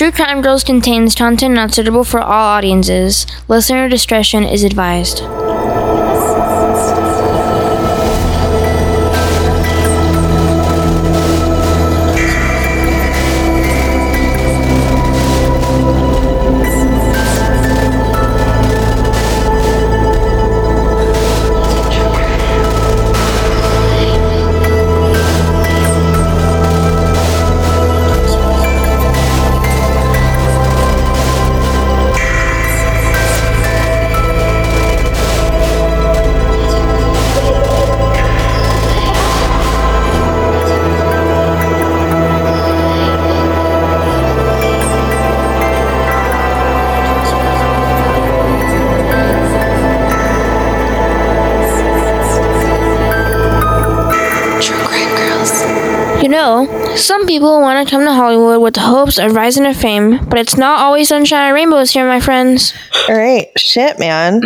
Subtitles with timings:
[0.00, 3.26] True Crime Girls contains content not suitable for all audiences.
[3.48, 5.20] Listener discretion is advised.
[57.80, 60.80] Want to come to Hollywood with the hopes of rising to fame, but it's not
[60.80, 62.74] always sunshine and rainbows here, my friends.
[63.08, 64.42] All right, shit, man.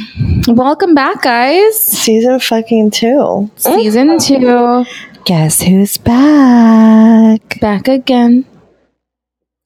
[0.46, 1.76] Welcome back, guys.
[1.82, 3.50] Season fucking two.
[3.56, 4.84] Season two,
[5.24, 7.58] Guess who's back?
[7.60, 8.44] back again.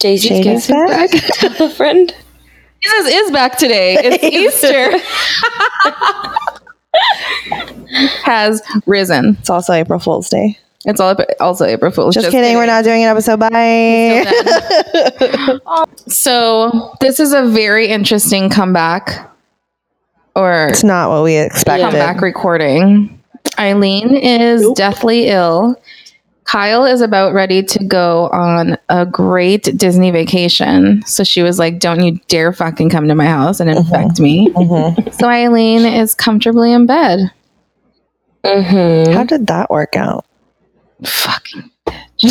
[0.00, 1.10] Jay-Z's Shady's back.
[1.60, 2.14] a friend.
[2.82, 3.98] Jesus is back today.
[4.04, 4.98] It's Easter.
[8.24, 9.36] Has risen.
[9.40, 10.58] It's also April Fool's Day.
[10.84, 12.14] It's all also April Fool's.
[12.14, 13.38] Just, kidding, we're not doing an episode.
[13.38, 14.24] Bye.
[16.08, 19.30] So this is a very interesting comeback,
[20.34, 21.84] or It's not what we expected.
[21.84, 23.20] comeback recording.
[23.58, 25.76] Eileen is deathly ill.
[26.44, 31.02] Kyle is about ready to go on a great Disney vacation.
[31.06, 34.48] So she was like, Don't you dare fucking come to my house and infect me.
[34.50, 35.14] Mhm.
[35.18, 37.30] So Eileen is comfortably in bed.
[38.44, 39.12] Mm-hmm.
[39.12, 40.26] How did that work out?
[41.04, 41.70] Fucking.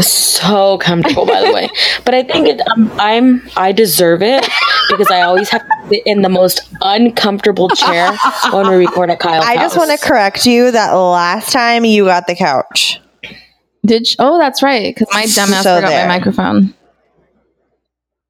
[0.00, 1.68] So comfortable, by the way.
[2.04, 4.46] But I think it, um, I'm I deserve it
[4.90, 8.10] because I always have to sit in the most uncomfortable chair
[8.52, 12.04] when we record at Kyle's I just want to correct you that last time you
[12.06, 13.00] got the couch.
[13.84, 14.92] Did sh- oh, that's right.
[14.94, 16.08] Because my dumbass So forgot there.
[16.08, 16.74] my microphone.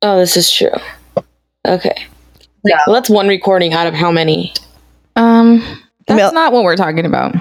[0.02, 0.70] Oh, this is true.
[1.66, 1.94] Okay.
[2.64, 2.78] Yeah.
[2.86, 4.52] Well, that's one recording out of how many?
[5.16, 5.62] Um,
[6.06, 7.34] that's Mil- not what we're talking about.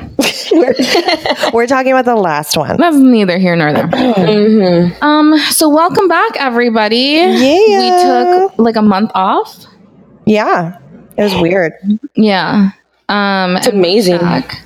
[0.52, 0.74] we're,
[1.54, 2.78] we're talking about the last one.
[2.78, 3.88] That's neither here nor there.
[3.88, 5.04] Mm-hmm.
[5.04, 6.98] Um, so welcome back, everybody.
[6.98, 7.80] Yeah.
[7.80, 7.90] We
[8.50, 9.66] took like a month off.
[10.26, 10.80] Yeah.
[11.18, 11.74] It was weird.
[12.16, 12.72] Yeah.
[13.08, 14.18] Um, It's amazing.
[14.20, 14.62] back.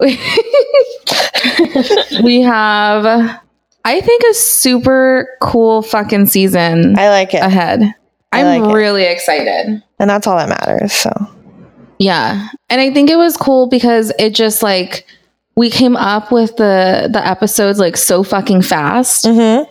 [2.22, 3.40] we have,
[3.84, 7.42] I think, a super cool fucking season I like it.
[7.42, 7.94] ahead.
[8.30, 8.74] I I'm like it.
[8.74, 9.82] really excited.
[9.98, 10.92] and that's all that matters.
[10.92, 11.10] So
[11.98, 12.48] Yeah.
[12.70, 15.06] And I think it was cool because it just like
[15.56, 19.24] we came up with the the episodes like so fucking fast.
[19.24, 19.66] Mhm.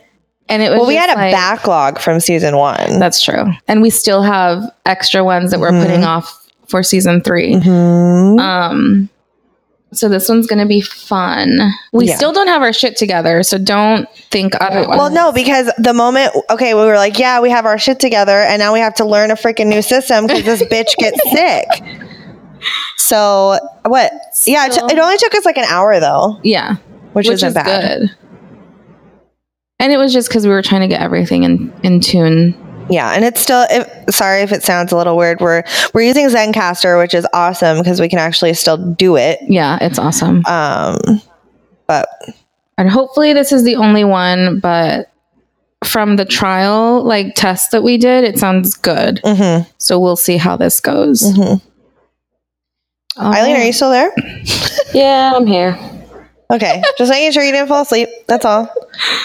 [0.49, 2.99] And it was Well, we had a like- backlog from season one.
[2.99, 3.45] That's true.
[3.67, 5.81] And we still have extra ones that we're Mhm.
[5.83, 6.33] putting off
[6.67, 7.55] for season 3.
[7.55, 8.39] Mhm.
[8.39, 9.09] Um
[9.93, 11.71] so this one's going to be fun.
[11.93, 12.15] We Yeah.
[12.17, 14.97] still don't have our shit together, so don't think otherwise.
[14.99, 18.37] Well, no, because the moment, okay, we were like, yeah, we have our shit together,
[18.41, 21.65] and now we have to learn a freaking new system because this bitch gets sick.
[23.07, 24.11] So, what?
[24.45, 26.75] Yeah, it, Still- it only took us like an hour though, Yeah.
[27.13, 27.99] which, isn't is bad.
[27.99, 28.09] good.
[29.79, 32.55] And it was just cuz we were trying to get everything in in tune.
[32.89, 33.65] Yeah, and it's still.
[33.69, 35.39] If, sorry if it sounds a little weird.
[35.41, 35.63] We're
[35.93, 39.39] we're using Zencastr, which is awesome because we can actually still do it.
[39.47, 40.41] Yeah, it's awesome.
[40.47, 40.97] Um,
[41.85, 42.07] but
[42.77, 45.09] And hopefully this is the only one, but
[45.83, 49.21] from the trial like test that we did, it sounds good.
[49.23, 51.21] mhm, So we'll see how this goes.
[51.23, 51.61] mhm.
[53.19, 54.11] All Eileen, are you still there?
[54.93, 55.77] Yeah, I'm here.
[56.51, 58.07] Okay, just making sure you didn't fall asleep.
[58.27, 58.73] That's all.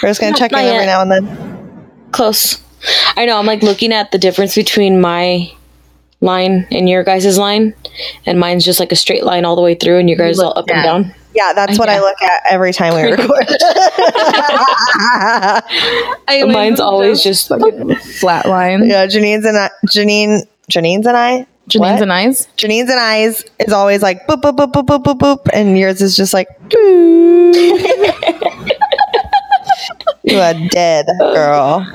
[0.01, 1.89] We're just gonna No, check in not every now and then.
[2.11, 2.61] Close.
[3.15, 3.37] I know.
[3.39, 5.49] I'm like looking at the difference between my
[6.19, 7.73] line and your guys' line,
[8.25, 10.57] and mine's just like a straight line all the way through, and your guys all
[10.57, 11.15] up and down.
[11.33, 13.47] Yeah, that's what I look at every time we record.
[16.29, 18.85] Eileen's Mine's always just flat line.
[18.87, 22.01] yeah, Janine's and I, Janine, Janine's and I, Janine's What?
[22.03, 22.47] and eyes.
[22.57, 26.01] Janine's and I's is always like boop boop boop boop boop boop boop, and yours
[26.01, 26.47] is just like
[30.23, 31.85] you are dead, girl.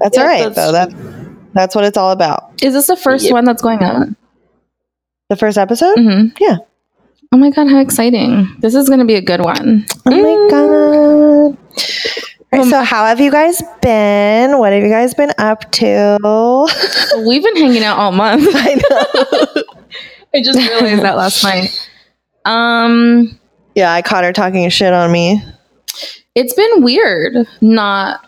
[0.00, 0.72] That's Yeah, all right that's- though.
[0.72, 0.90] That
[1.54, 2.52] that's what it's all about.
[2.62, 3.32] Is this the first Yep.
[3.32, 4.14] one that's going on?
[5.28, 5.96] The first episode.
[5.98, 6.58] hmm Yeah.
[7.32, 8.48] Oh my god, how exciting!
[8.60, 9.84] This is going to be a good one.
[10.06, 11.58] Oh my god.
[12.50, 14.58] All right, so how have you guys been?
[14.58, 16.18] What have you guys been up to?
[17.26, 18.48] We've been hanging out all month.
[18.54, 19.62] I know.
[20.34, 21.90] I just realized that last night.
[22.44, 23.38] Um,
[23.74, 25.42] Yeah, I caught her talking shit on me.
[26.34, 28.24] it's been weird not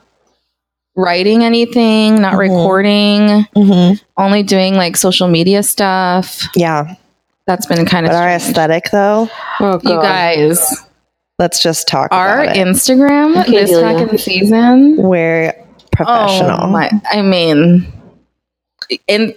[0.96, 2.38] writing anything, not Mhm.
[2.38, 3.20] recording,
[3.56, 3.94] Mm-hmm.
[4.18, 6.46] only doing like social media stuff.
[6.54, 6.94] Yeah.
[7.46, 9.28] That's been kind of our aesthetic, though,
[9.60, 10.02] Oh, You God.
[10.02, 10.84] guys,
[11.40, 12.60] let's just talk our about it.
[12.64, 13.98] Instagram Okay, this Delia.
[13.98, 14.96] fucking season.
[14.96, 15.52] We're
[15.90, 16.58] professional.
[16.62, 16.88] Oh my!
[17.10, 17.92] I mean,
[19.08, 19.34] and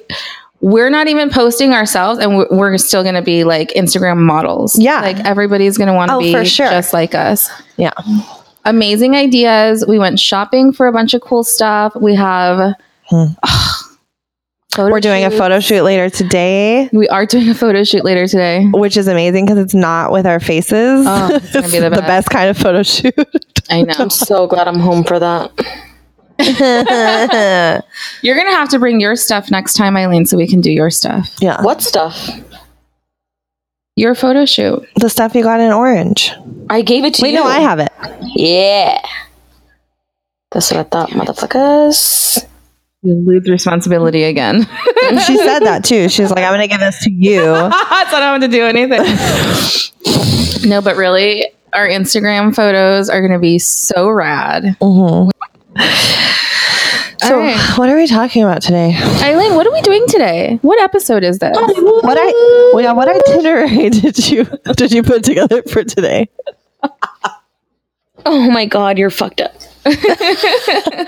[0.62, 4.78] we're not even posting ourselves, and we're, we're still going to be like Instagram models.
[4.80, 5.02] Yeah.
[5.02, 6.70] like everybody's going to want to Oh, be for sure.
[6.70, 7.50] just like us.
[7.78, 7.92] Yeah.
[8.66, 9.84] Amazing ideas.
[9.88, 11.94] We went shopping for a bunch of cool stuff.
[12.00, 12.76] We have.
[13.10, 13.26] Hmm.
[14.74, 18.28] Photo We're doing a photo shoot later today, We are doing a photo shoot later
[18.28, 18.66] today.
[18.74, 21.06] which is amazing because it's not with our faces.
[21.08, 22.08] Oh, it's gonna be the the best.
[22.08, 23.14] best kind of photo shoot.
[23.70, 23.94] I know.
[23.98, 25.52] I'm so glad I'm home for that.
[28.22, 30.90] You're gonna have to bring your stuff next time, Eileen, so we can do your
[30.90, 31.30] stuff.
[31.40, 31.62] yeah.
[31.62, 32.30] What stuff?
[33.96, 34.88] Your photo shoot.
[34.96, 36.32] The stuff you got in orange.
[36.70, 37.24] I gave it to you.
[37.28, 37.40] Wait, you.
[37.40, 37.92] no, I have it.
[38.36, 39.00] Yeah.
[40.52, 42.44] That's what I thought, motherfuckers.
[43.04, 44.66] You lose responsibility again.
[45.04, 46.08] and She said that too.
[46.10, 47.42] She's like, I'm going to give this to you.
[47.44, 49.02] so I don't have to do anything.
[50.70, 54.78] no, but really, our Instagram photos are going to be so rad.
[54.80, 55.32] Mhm.
[57.22, 57.58] So, right.
[57.78, 58.94] what are we talking about today?
[58.98, 60.60] Eileen, what are we doing today?
[60.62, 61.56] What episode is this?
[61.58, 64.46] What I well, yeah, what itinerary did you
[64.76, 66.30] did you put together for today?
[68.26, 69.54] Oh my god, you're fucked up.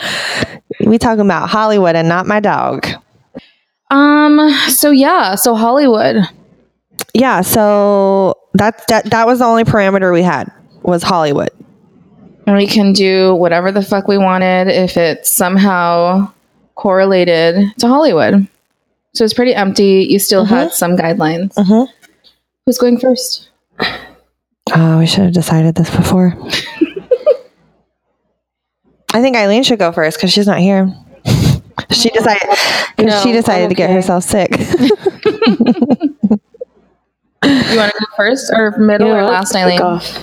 [0.86, 2.86] We talking about Hollywood and not my dog.
[3.92, 4.50] Um.
[4.70, 5.36] So yeah.
[5.36, 6.18] So Hollywood.
[7.14, 10.52] Yeah, so that that that was the only parameter we had
[10.84, 11.50] was Hollywood.
[12.46, 16.32] And we can do whatever the fuck we wanted if it's somehow
[16.76, 18.48] correlated to Hollywood.
[19.14, 20.06] So it's pretty empty.
[20.10, 21.54] You still had some guidelines.
[21.54, 21.88] Mhm.
[22.66, 23.50] Who's going first?
[24.76, 26.36] Oh, we should have decided this before.
[29.16, 30.94] I think Eileen should go first because she's not here.
[31.92, 32.42] She decided.
[32.48, 34.52] 'cause No, she decided I'm to get herself sick.
[37.44, 39.82] You want to go first or middle You know or last, Fuck Eileen?
[39.82, 40.18] off.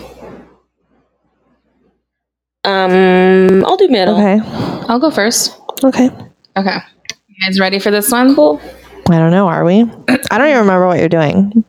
[2.64, 4.14] Um, I'll do middle.
[4.16, 4.40] okay.
[4.88, 5.56] I'll go first.
[5.84, 6.10] Okay.
[6.56, 6.76] Okay.
[7.28, 8.34] You guys ready for this one?
[8.34, 8.60] Cool.
[9.08, 9.46] I don't know.
[9.48, 9.82] Are we?
[10.08, 11.64] I don't even remember what you're doing.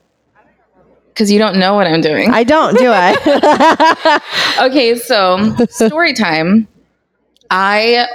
[1.10, 2.32] Because you don't know what I'm doing.
[2.32, 2.76] I don't.
[2.78, 4.20] Do I?
[4.68, 6.68] okay, so story time.
[7.54, 8.08] I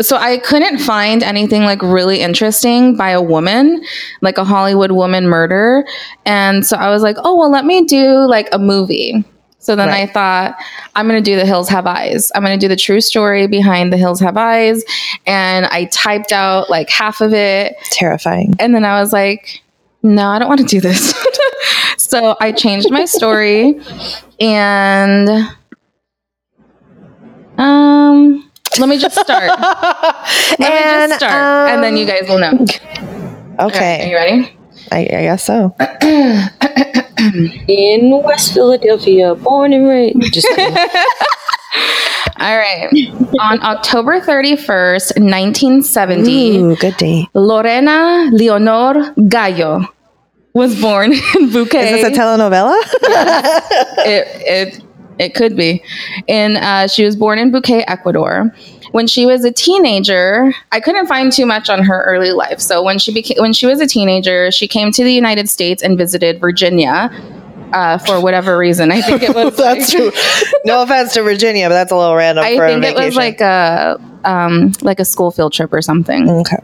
[0.00, 3.84] so I couldn't find anything like really interesting by a woman,
[4.22, 5.84] like a Hollywood woman murder.
[6.24, 9.24] And so I was like, oh well let me do like a movie.
[9.58, 10.08] So then Right.
[10.08, 10.56] I thought,
[10.96, 12.32] I'm gonna do The Hills Have Eyes.
[12.34, 14.84] I'm gonna do the true story behind The Hills Have Eyes.
[15.26, 17.74] And I typed out like half of it.
[17.90, 18.54] Terrifying.
[18.58, 19.62] And then I was like,
[20.02, 21.12] no, I don't want to do this.
[21.98, 23.78] so I changed my story
[24.40, 25.28] and
[27.58, 29.48] um let me just start.
[30.58, 31.70] Let me just start.
[31.70, 32.64] and then you guys will know.
[33.58, 34.04] Okay.
[34.04, 34.56] Are you ready?
[34.92, 35.74] I, I guess so.
[37.68, 40.32] In West Philadelphia, born and raised.
[40.32, 40.46] Just.
[42.38, 42.88] All right.
[43.40, 47.26] On October 31st, 1970, Ooh, good date.
[47.34, 49.84] Lorena Leonor Gallo
[50.54, 51.82] was born in Bucay.
[51.82, 52.80] Is this a telenovela?
[54.06, 54.84] it it
[55.18, 55.82] it could be.
[56.28, 58.54] And uh, she was born in Bucay, Ecuador.
[58.92, 62.58] When she was a teenager, I couldn't find too much on her early life.
[62.60, 65.82] So when she became when she was a teenager, she came to the United States
[65.82, 67.10] and visited Virginia.
[67.70, 69.54] Uh, for whatever reason, I think it was.
[69.58, 70.50] that's like- true.
[70.64, 73.14] No offense to Virginia, but that's a little random I for think a it was
[73.14, 76.30] like a um, like a school field trip or something.
[76.30, 76.56] okay.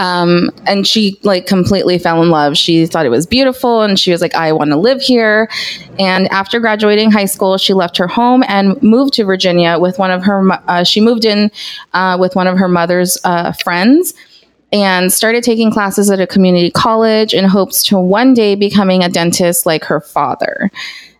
[0.00, 2.56] Um, and she like completely fell in love.
[2.56, 5.50] She thought it was beautiful and she was like, I want to live here.
[5.98, 10.10] And after graduating high school, she left her home and moved to Virginia with one
[10.10, 11.50] of her, uh, she moved in
[11.92, 14.14] uh, with one of her mother's uh, friends
[14.72, 19.08] and started taking classes at a community college in hopes to one day becoming a
[19.10, 20.70] dentist like her father.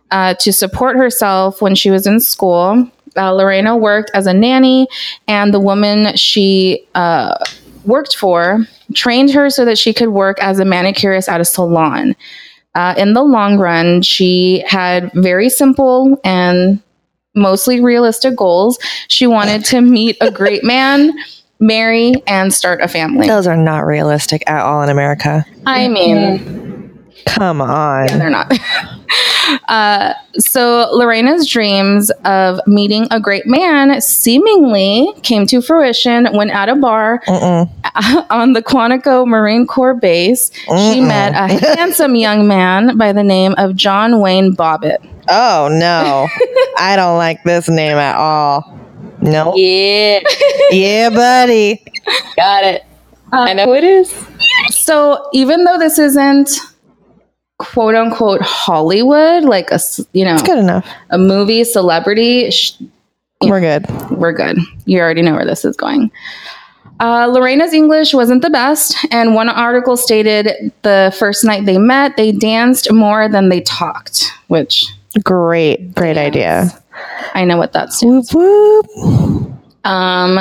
[0.09, 4.87] Uh, to support herself when she was in school, uh, Lorena worked as a nanny,
[5.27, 7.37] and the woman she uh,
[7.85, 12.15] worked for trained her so that she could work as a manicurist at a salon.
[12.73, 16.81] Uh, in the long run, she had very simple and
[17.35, 18.79] mostly realistic goals.
[19.07, 21.11] She wanted to meet a great man,
[21.59, 23.27] marry, and start a family.
[23.27, 25.45] Those are not realistic at all in America.
[25.65, 26.70] I mean,
[27.25, 28.07] Come on.
[28.09, 28.51] Yeah, they're not.
[29.67, 36.69] Uh, so Lorena's dreams of meeting a great man seemingly came to fruition when at
[36.69, 37.69] a bar Mm-mm.
[38.29, 41.07] on the Quantico Marine Corps base, she Mm-mm.
[41.07, 44.97] met a handsome young man by the name of John Wayne Bobbitt.
[45.27, 46.27] Oh no.
[46.77, 48.79] I don't like this name at all.
[49.21, 49.53] No.
[49.55, 50.21] Yeah,
[50.69, 51.83] Yeah, buddy.
[52.37, 52.85] got it.
[53.33, 54.13] I know who it is.
[54.69, 56.51] So even though this isn't
[57.61, 59.79] quote unquote Hollywood, like a
[60.13, 60.85] you know it's Good enough.
[61.11, 62.73] a movie celebrity, sh-
[63.41, 63.85] We're good.
[64.11, 64.57] we're good.
[64.85, 66.11] You already know where this is going.
[66.99, 72.15] Uh, Lorena's English wasn't the best, and one article stated the first night they met,
[72.17, 74.85] they danced more than they talked, which
[75.23, 76.69] Great, great idea.
[77.33, 78.01] I know what that's.
[78.03, 79.51] Whoop whoop.
[79.83, 80.39] Um,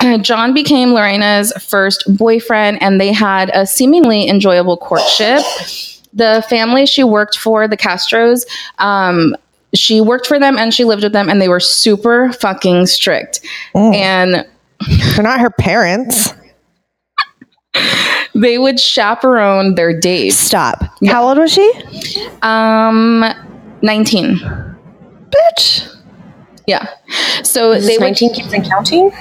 [0.22, 5.42] John became Lorena's first boyfriend, and they had a seemingly enjoyable courtship.
[6.14, 8.46] The family she worked for, the Castros,
[8.78, 9.36] um,
[9.74, 13.40] she worked for them and she lived with them, and they were super fucking strict.
[13.74, 14.46] And
[15.14, 16.32] They're not her parents.
[18.34, 20.36] they would chaperone their dates.
[20.36, 20.84] Stop.
[21.06, 21.72] How old was she?
[22.42, 23.24] Um,
[23.82, 24.38] 19.
[25.30, 25.90] Bitch.
[26.66, 26.88] Yeah.
[27.42, 29.12] So they would Nineteen kids and counting.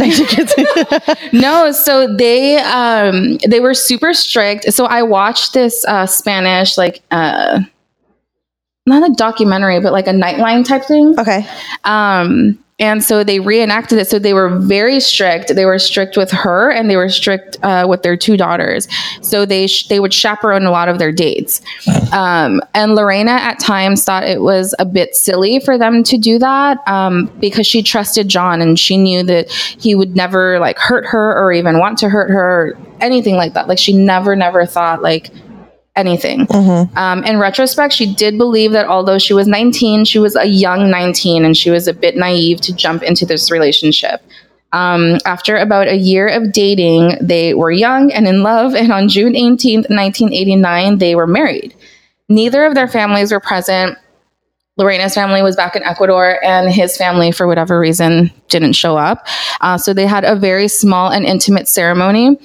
[1.32, 4.72] No, so they um they were super strict.
[4.72, 7.60] So I watched this uh Spanish like uh
[8.86, 11.18] not a documentary, but like a nightline type thing.
[11.18, 11.46] okay.
[11.84, 14.08] Um and so they reenacted it.
[14.08, 15.54] So they were very strict.
[15.54, 18.88] They were strict with her, and they were strict uh, with their two daughters.
[19.20, 21.60] So they sh- they would chaperone a lot of their dates.
[22.12, 26.38] Um, and Lorena at times thought it was a bit silly for them to do
[26.38, 31.04] that um, because she trusted John and she knew that he would never like hurt
[31.06, 33.68] her or even want to hurt her, or anything like that.
[33.68, 35.30] Like she never, never thought like
[36.00, 36.46] anything.
[36.96, 40.90] Um, in retrospect, she did believe that although she was 19, she was a young
[40.90, 44.22] 19 and she was a bit naive to jump into this relationship.
[44.72, 49.08] Um, after about a year of dating, they were young and in love, and on
[49.08, 51.74] June 18th, 1989, they were married.
[52.28, 53.98] Neither of their families were present.
[54.76, 59.26] Lorena's family was back in Ecuador, and his family, for whatever reason, didn't show up.
[59.60, 62.38] Uh, so they had a very small and intimate ceremony.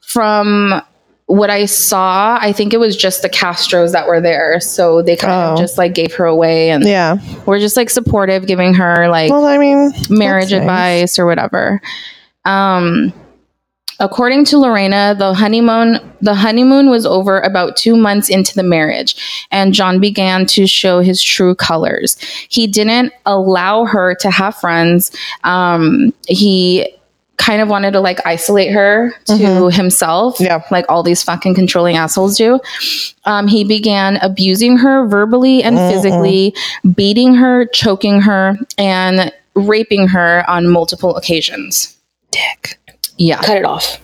[0.00, 0.80] From
[1.28, 4.60] what I saw, I think it was just the Castros that were there.
[4.60, 5.52] So they kind Oh.
[5.52, 7.18] of just like gave her away and Yeah.
[7.46, 11.02] were just like supportive, giving her like Well, I mean, marriage that's nice.
[11.02, 11.80] advice or whatever.
[12.46, 13.12] Um,
[14.00, 19.46] according to Lorena, the honeymoon the honeymoon was over about two months into the marriage,
[19.52, 22.16] and John began to show his true colors.
[22.48, 25.12] He didn't allow her to have friends.
[25.44, 26.88] Um, he
[27.38, 30.62] kind of wanted to like isolate her to himself, Yeah.
[30.70, 32.60] like all these fucking controlling assholes do.
[33.24, 36.54] Um, he began abusing her verbally and physically,
[36.94, 41.96] beating her, choking her, and raping her on multiple occasions.
[42.30, 42.78] Dick.
[43.16, 44.00] Yeah, Cut it off.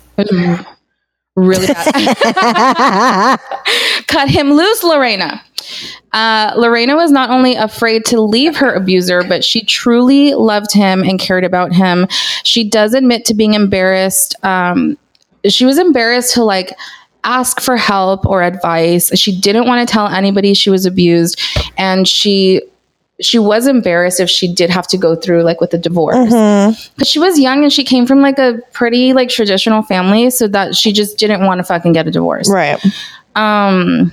[1.36, 3.38] really bad.
[4.06, 5.42] Cut him loose, Lorena.
[6.12, 11.02] Uh, Lorena was not only afraid to leave her abuser, but she truly loved him
[11.02, 12.06] and cared about him.
[12.44, 14.34] She does admit to being embarrassed.
[14.44, 14.96] Um,
[15.46, 16.72] she was embarrassed to like
[17.24, 19.10] ask for help or advice.
[19.18, 21.40] She didn't want to tell anybody she was abused,
[21.76, 22.62] and she
[23.20, 26.28] she was embarrassed if she did have to go through like with a divorce
[26.96, 30.48] because she was young and she came from like a pretty like traditional family so
[30.48, 32.76] that she just didn't want to fucking get a divorce Right.
[33.36, 34.10] um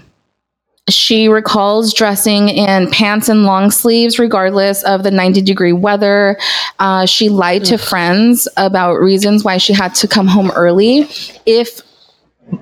[0.90, 6.38] she recalls dressing in pants and long sleeves regardless of the 90 degree weather
[6.80, 11.08] uh, she lied to friends about reasons why she had to come home early
[11.46, 11.82] if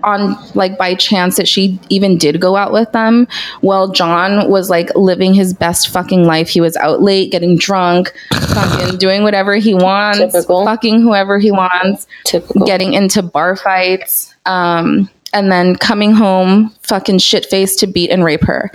[0.03, 3.27] on like by chance that she even did go out with them
[3.61, 8.13] well john was like living his best fucking life he was out late getting drunk
[8.49, 10.65] fucking doing whatever he wants Typical.
[10.65, 12.67] fucking whoever he wants Typical.
[12.67, 18.24] getting into bar fights, um, and then coming home fucking shit faced to beat and
[18.24, 18.71] rape her.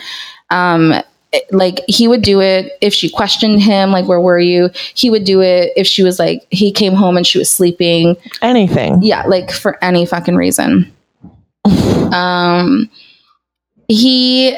[0.50, 0.92] Um,
[1.32, 4.70] it- like he would do it if she questioned him, like where were you?
[4.94, 8.16] He would do it if she was like he came home and she was sleeping.
[8.40, 9.02] Anything.
[9.02, 10.92] Yeah, like for any fucking reason.
[12.14, 12.88] Um,
[13.88, 14.56] he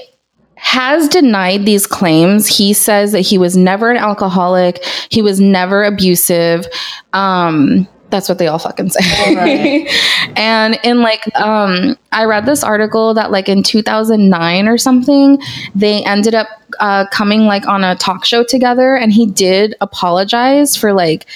[0.57, 2.47] has denied these claims.
[2.47, 4.85] He says that he was never an alcoholic.
[5.11, 6.67] He was never abusive.
[7.15, 9.87] Um, that's what they all fucking say.
[10.37, 15.39] and in like, um, I read this article that like in 2009 or something,
[15.75, 16.49] they ended up
[16.81, 21.27] uh, coming like on a talk show together, and he did apologize for like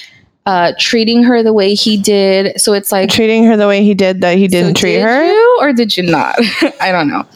[0.46, 2.58] uh, treating her the way he did.
[2.58, 5.02] So it's like Treating her the way he did that he didn't so treat did
[5.02, 5.26] her.
[5.26, 6.36] you or did you not?
[6.80, 7.26] I don't know.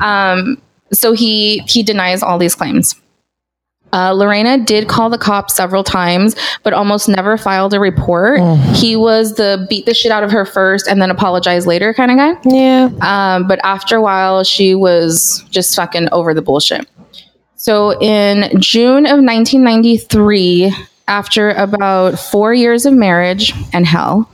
[0.00, 0.60] Um,
[0.92, 2.94] so he he denies all these claims.
[3.92, 8.40] Uh, Lorena did call the cops several times, but almost never filed a report.
[8.74, 12.10] He was the beat the shit out of her first and then apologize later kind
[12.10, 12.34] of guy.
[12.44, 12.90] Yeah.
[13.00, 16.86] Um, but after a while, she was just fucking over the bullshit.
[17.56, 20.72] So in June of 1993,
[21.08, 24.30] after about four years of marriage and hell,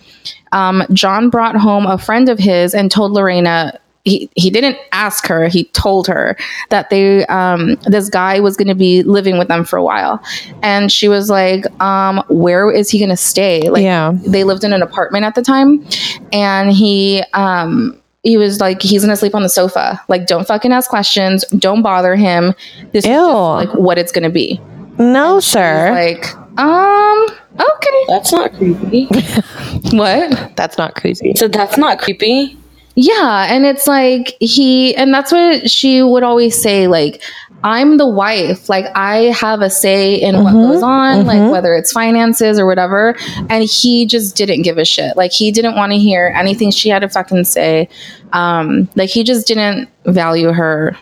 [0.52, 3.78] um, John brought home a friend of his and told Lorena.
[4.04, 6.36] He, he didn't ask her he told her
[6.68, 10.22] that they um, this guy was going to be living with them for a while
[10.62, 14.12] and she was like um, where is he going to stay like Yeah.
[14.26, 15.86] they lived in an apartment at the time
[16.34, 20.72] and he um he was like he's gonna sleep on the sofa like don't fucking
[20.72, 22.54] ask questions don't bother him
[22.92, 24.60] this is just like what it's gonna be
[24.98, 25.90] No, sir.
[25.92, 27.26] like um
[27.58, 29.06] okay That's not creepy.
[29.92, 31.32] what That's not crazy.
[31.36, 32.56] So that's not creepy.
[32.96, 37.22] Yeah and it's like he and that's what she would always say like
[37.64, 38.68] i'm the wife.
[38.68, 43.16] Like i have a say in what goes on like whether it's finances or whatever.
[43.48, 45.16] And he just didn't give a shit.
[45.16, 47.88] Like he didn't want to hear anything she had to fucking say.
[48.32, 50.96] Um like he just didn't value her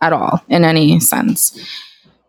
[0.00, 1.56] at all in any sense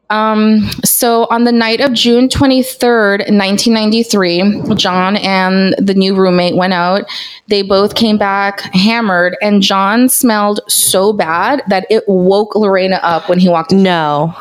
[0.10, 6.74] um, so on the night of June 23rd, 1993, John and the new roommate went
[6.74, 7.06] out.
[7.48, 13.30] They both came back hammered, and John smelled so bad that it woke Lorena up
[13.30, 13.82] when he walked in.
[13.82, 14.36] No.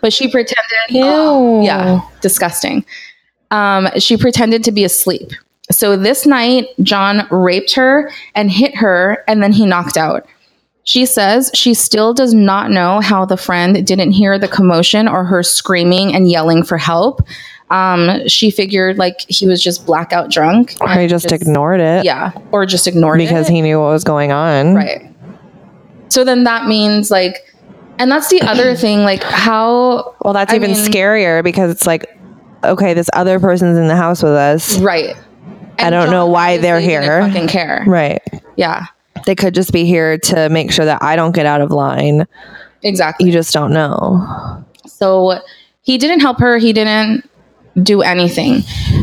[0.00, 1.62] But she pretended, Ew.
[1.62, 2.84] yeah, disgusting.
[3.50, 5.32] Um, she pretended to be asleep.
[5.70, 10.26] So this night, John raped her and hit her, and then he knocked out.
[10.84, 15.24] She says she still does not know how the friend didn't hear the commotion or
[15.24, 17.26] her screaming and yelling for help.
[17.70, 20.76] Um, she figured like he was just blackout drunk.
[20.80, 23.34] Or he just, ignored it Yeah, or just ignored because it.
[23.34, 24.74] Because he knew what was going on.
[24.74, 25.10] Right.
[26.10, 27.54] So then that means like,
[27.98, 30.14] and that's the other thing, like how.
[30.22, 32.06] Well, that's I even mean- scarier because it's like,
[32.62, 34.78] okay, this other person's in the house with us.
[34.78, 35.16] Right.
[35.78, 37.22] I don't know why they're here.
[37.22, 37.84] Fucking care.
[37.86, 38.22] Right.
[38.56, 38.86] Yeah.
[39.26, 42.26] They could just be here to make sure that I don't get out of line.
[42.82, 43.26] Exactly.
[43.26, 44.64] You just don't know.
[44.86, 45.40] So
[45.82, 46.58] he didn't help her.
[46.58, 47.28] He didn't
[47.82, 48.62] do anything.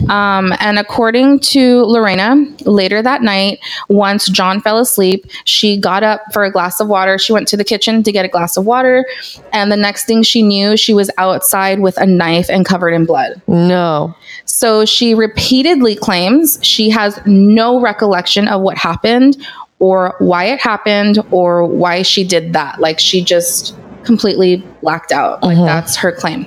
[0.09, 3.59] Um, and according to Lorena, later that night,
[3.89, 7.17] once John fell asleep, she got up for a glass of water.
[7.17, 9.05] She went to the kitchen to get a glass of water.
[9.51, 13.05] And the next thing she knew, she was outside with a knife and covered in
[13.05, 13.41] blood.
[13.47, 14.15] No.
[14.45, 19.45] So she repeatedly claims she has no recollection of what happened
[19.81, 22.79] or why it happened or why she did that.
[22.79, 25.43] Like she just completely blacked out.
[25.43, 26.45] Like that's her claim.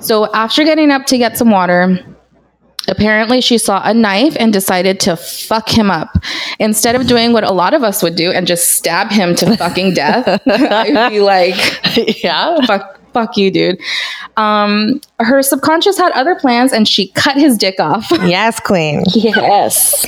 [0.00, 1.98] So after getting up to get some water,
[2.88, 6.16] apparently she saw a knife and decided to fuck him up.
[6.58, 9.56] Instead of doing what a lot of us would do and just stab him to
[9.58, 11.54] fucking death, I'd be like,
[12.24, 12.60] yeah.
[12.66, 13.78] fuck fuck you dude
[14.36, 19.04] um her subconscious had other plans and she cut his dick off Yes, queen.
[19.14, 20.04] Yes.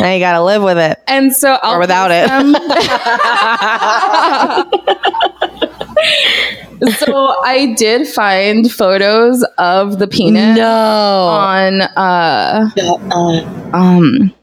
[0.00, 0.98] Now you got to live with it.
[1.06, 2.28] and so I'll Or without it.
[6.98, 10.66] so i did find photos of the penis No.
[10.66, 14.34] on uh Uh, um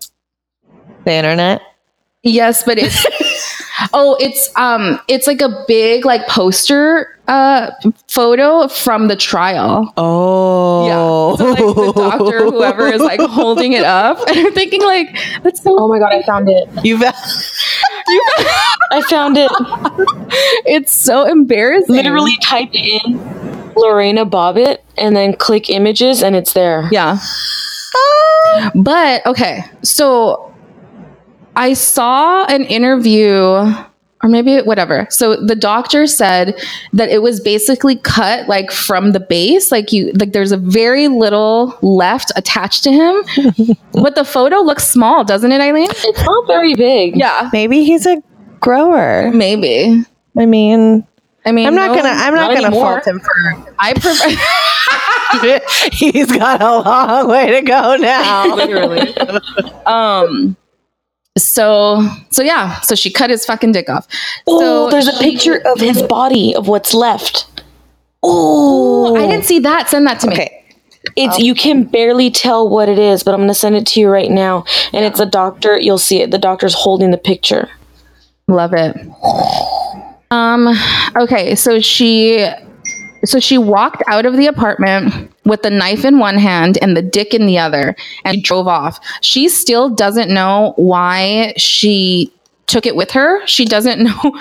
[1.06, 1.62] The internet.
[2.24, 3.06] yes but it's
[3.94, 7.72] oh it's um it's like a big like poster uh
[8.08, 10.88] photo from the trial Oh.
[10.88, 11.38] Yeah.
[11.38, 15.62] So like the doctor, whoever is like holding it up, and I'm thinking like, that's
[15.62, 15.78] so.
[15.78, 16.68] oh my god, I found it.
[16.84, 17.02] You've
[18.92, 19.52] I found it.
[20.66, 21.96] It's so embarrassing.
[21.96, 26.88] Literally type in Lorena Bobbitt and then click images and it's there.
[26.92, 27.20] Yeah.
[28.76, 30.49] But okay, so
[31.56, 33.74] I saw an interview
[34.22, 35.08] or maybe whatever.
[35.10, 36.60] So the doctor said
[36.94, 41.08] that it was basically cut like from the base, like you like there's a very
[41.08, 43.24] little left attached to him.
[43.94, 45.88] but the photo looks small, doesn't it, Eileen?
[45.90, 47.16] It's not very big.
[47.16, 47.50] Yeah.
[47.54, 48.22] maybe he's a
[48.60, 49.32] grower.
[49.32, 50.04] Maybe.
[50.38, 51.08] I mean,
[51.46, 52.10] I mean I'm not no- gonna.
[52.10, 53.02] I'm not, not gonna anymore.
[53.02, 53.74] fault him for.
[53.80, 54.30] I prefer
[55.92, 58.56] he's got a long way to go now.
[58.56, 59.16] literally.
[59.86, 60.58] um
[61.38, 64.08] so so yeah, so she cut his fucking dick off.
[64.48, 67.64] Oh, so there's a she- picture of his body of what's left.
[68.22, 69.90] Oh, I didn't see that.
[69.90, 70.34] Send that to me.
[70.34, 70.56] Okay.
[71.16, 74.10] It's you can barely tell what it is, but I'm gonna send it to you
[74.10, 74.66] right now.
[74.92, 75.80] And it's a doctor.
[75.80, 76.32] You'll see it.
[76.32, 77.70] The doctor's holding the picture.
[78.48, 78.96] Love it.
[80.32, 80.68] Um
[81.16, 82.46] okay, so she
[83.24, 87.02] so she walked out of the apartment with the knife in one hand and the
[87.02, 89.00] dick in the other and drove off.
[89.22, 92.32] She still doesn't know why she
[92.68, 93.46] took it with her.
[93.48, 94.40] She doesn't know.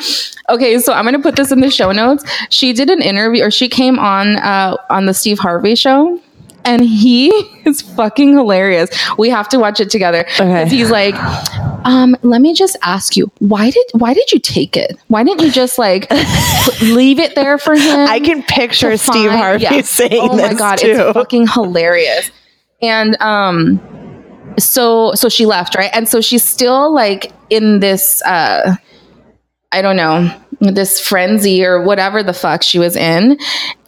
[0.48, 2.24] Okay, so I'm going to put this in the show notes.
[2.50, 6.20] She did an interview or she came on uh on the Steve Harvey show
[6.68, 7.28] and he
[7.64, 8.90] is fucking hilarious.
[9.16, 10.26] We have to watch it together.
[10.35, 10.68] Okay.
[10.68, 11.14] He's like,
[11.85, 14.98] um, let me just ask you, why did why did you take it?
[15.09, 16.11] Why didn't you just like
[16.83, 18.09] leave it there for him?
[18.09, 19.81] I can picture Steve find- Harvey yeah.
[19.83, 20.90] saying oh my god too.
[20.90, 22.31] it's fucking hilarious
[22.83, 23.81] and um
[24.59, 28.74] so so she left right and so she's still like in this uh
[29.72, 33.38] i don't know this frenzy or whatever the fuck she was in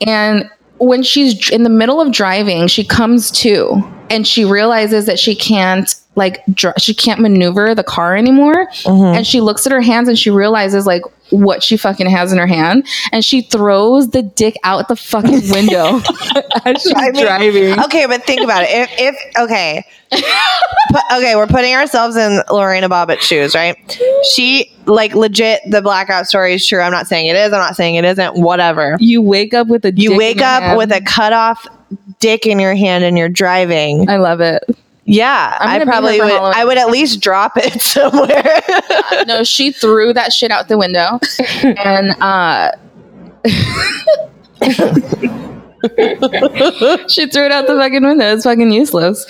[0.06, 0.48] and
[0.80, 5.34] when she's in the middle of driving she comes to and she realizes that she
[5.34, 9.16] can't like dr- she can't maneuver the car anymore Mhm.
[9.16, 12.38] and she looks at her hands and she realizes like what she fucking has in
[12.38, 16.00] her hand and she throws the dick out the fucking window
[16.64, 18.68] as she's I mean, driving Okay, but think about it.
[18.70, 19.84] If if okay,
[21.12, 23.76] okay, we're putting ourselves in Lorena Bobbitt's shoes, right?
[24.34, 25.60] She like legit.
[25.70, 26.80] The blackout story is true.
[26.80, 27.52] I'm not saying it is.
[27.52, 28.34] I'm not saying it isn't.
[28.36, 28.96] Whatever.
[28.98, 30.78] you wake up with a You dick wake in your up hand.
[30.78, 31.66] with a cut off
[32.18, 34.08] dick in your hand and you're driving.
[34.10, 34.62] i love it
[35.12, 36.30] Yeah, be probably would.
[36.30, 36.52] Halloween.
[36.56, 38.60] I would at least drop it somewhere.
[39.26, 41.18] no she threw that shit out the window
[41.62, 42.70] and uh
[47.08, 49.24] she threw it out the fucking window it's fucking useless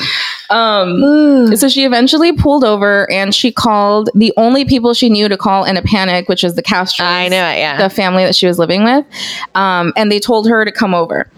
[0.50, 1.00] um
[1.56, 5.64] So she eventually pulled over and she called the only people she knew to call
[5.64, 7.04] in a panic, which is the Castro.
[7.04, 7.58] I knew it.
[7.58, 7.76] Yeah.
[7.76, 9.04] The family that she was living with.
[9.54, 11.28] Um, and they told her to come over.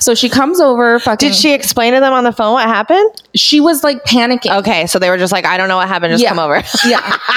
[0.00, 1.28] So she comes over, fucking.
[1.30, 3.10] Did she explain to them on the phone what happened?
[3.34, 4.56] She was like panicking.
[4.60, 6.12] Okay, so they were just like, I don't know what happened.
[6.12, 6.28] Just Yeah.
[6.30, 6.62] come over.
[6.86, 7.18] Yeah.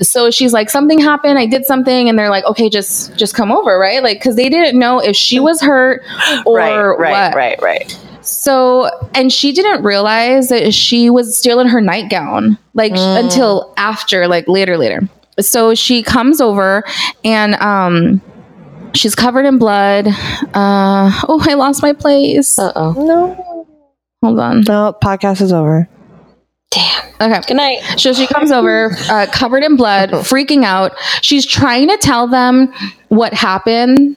[0.00, 1.40] So she's like, something happened.
[1.40, 4.00] I did something, and they're like, okay, just just come over, right?
[4.00, 6.02] Like, because they didn't know if she was hurt
[6.46, 7.34] or right, right, what.
[7.36, 7.98] right, right.
[8.20, 13.24] So, and she didn't realize that she was still in her nightgown, like Mm.
[13.24, 15.00] until after, like later, later.
[15.40, 16.84] So she comes over
[17.24, 18.22] and um
[18.94, 20.06] she's covered in blood.
[20.08, 22.58] Uh oh, I lost my place.
[22.58, 22.92] Uh oh.
[22.92, 23.66] No,
[24.22, 24.60] Hold on.
[24.62, 25.88] no, podcast is over.
[26.70, 27.04] Damn.
[27.20, 27.40] Okay.
[27.48, 27.80] Good night.
[27.96, 30.92] So she comes over, uh, covered in blood, freaking out.
[31.22, 32.72] She's trying to tell them
[33.08, 34.16] what happened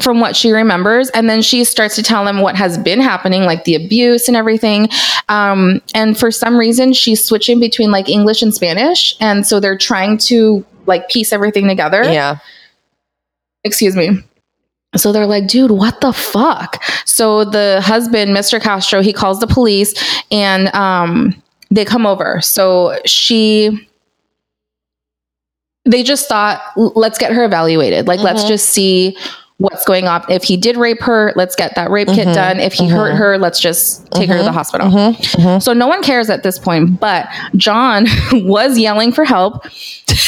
[0.00, 1.10] from what she remembers.
[1.10, 4.36] And then she starts to tell them what has been happening, like the abuse and
[4.36, 4.88] everything.
[5.28, 9.14] Um, and for some reason, she's switching between like English and Spanish.
[9.20, 12.04] And so they're trying to like piece everything together.
[12.04, 12.38] Yeah.
[13.66, 14.10] Excuse me.
[14.96, 16.82] So they're like, dude, what the fuck?
[17.04, 18.62] So the husband, Mr.
[18.62, 19.92] Castro, he calls the police
[20.30, 22.40] and um, they come over.
[22.40, 23.86] So she,
[25.84, 28.06] they just thought, let's get her evaluated.
[28.06, 28.48] Like, let's Mhm.
[28.48, 29.16] just see
[29.58, 30.22] what's going on.
[30.28, 32.34] If he did rape her, let's get that rape kit Mhm.
[32.34, 32.60] done.
[32.60, 33.18] If he hurt Mhm.
[33.18, 34.88] her, let's just take her to the hospital.
[34.88, 35.62] Mhm.
[35.62, 39.64] So no one cares at this point, but John was yelling for help.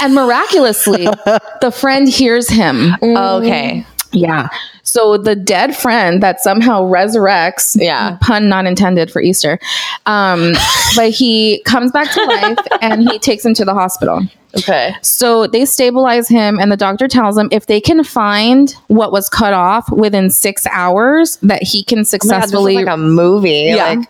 [0.03, 1.07] And miraculously,
[1.61, 2.97] the friend hears him.
[3.03, 3.85] Okay.
[4.13, 4.49] Yeah.
[4.83, 8.17] So the dead friend that somehow resurrects, Yeah.
[8.21, 9.59] pun not intended for Easter,
[10.07, 10.53] um,
[10.97, 14.23] but he comes back to life and he takes him to the hospital.
[14.57, 14.95] Okay.
[15.03, 19.29] So they stabilize him, and the doctor tells him if they can find what was
[19.29, 22.97] cut off within six hours, that he can Oh God, this is successfully like a
[22.97, 23.65] movie.
[23.75, 23.91] Yeah.
[23.91, 24.09] Like,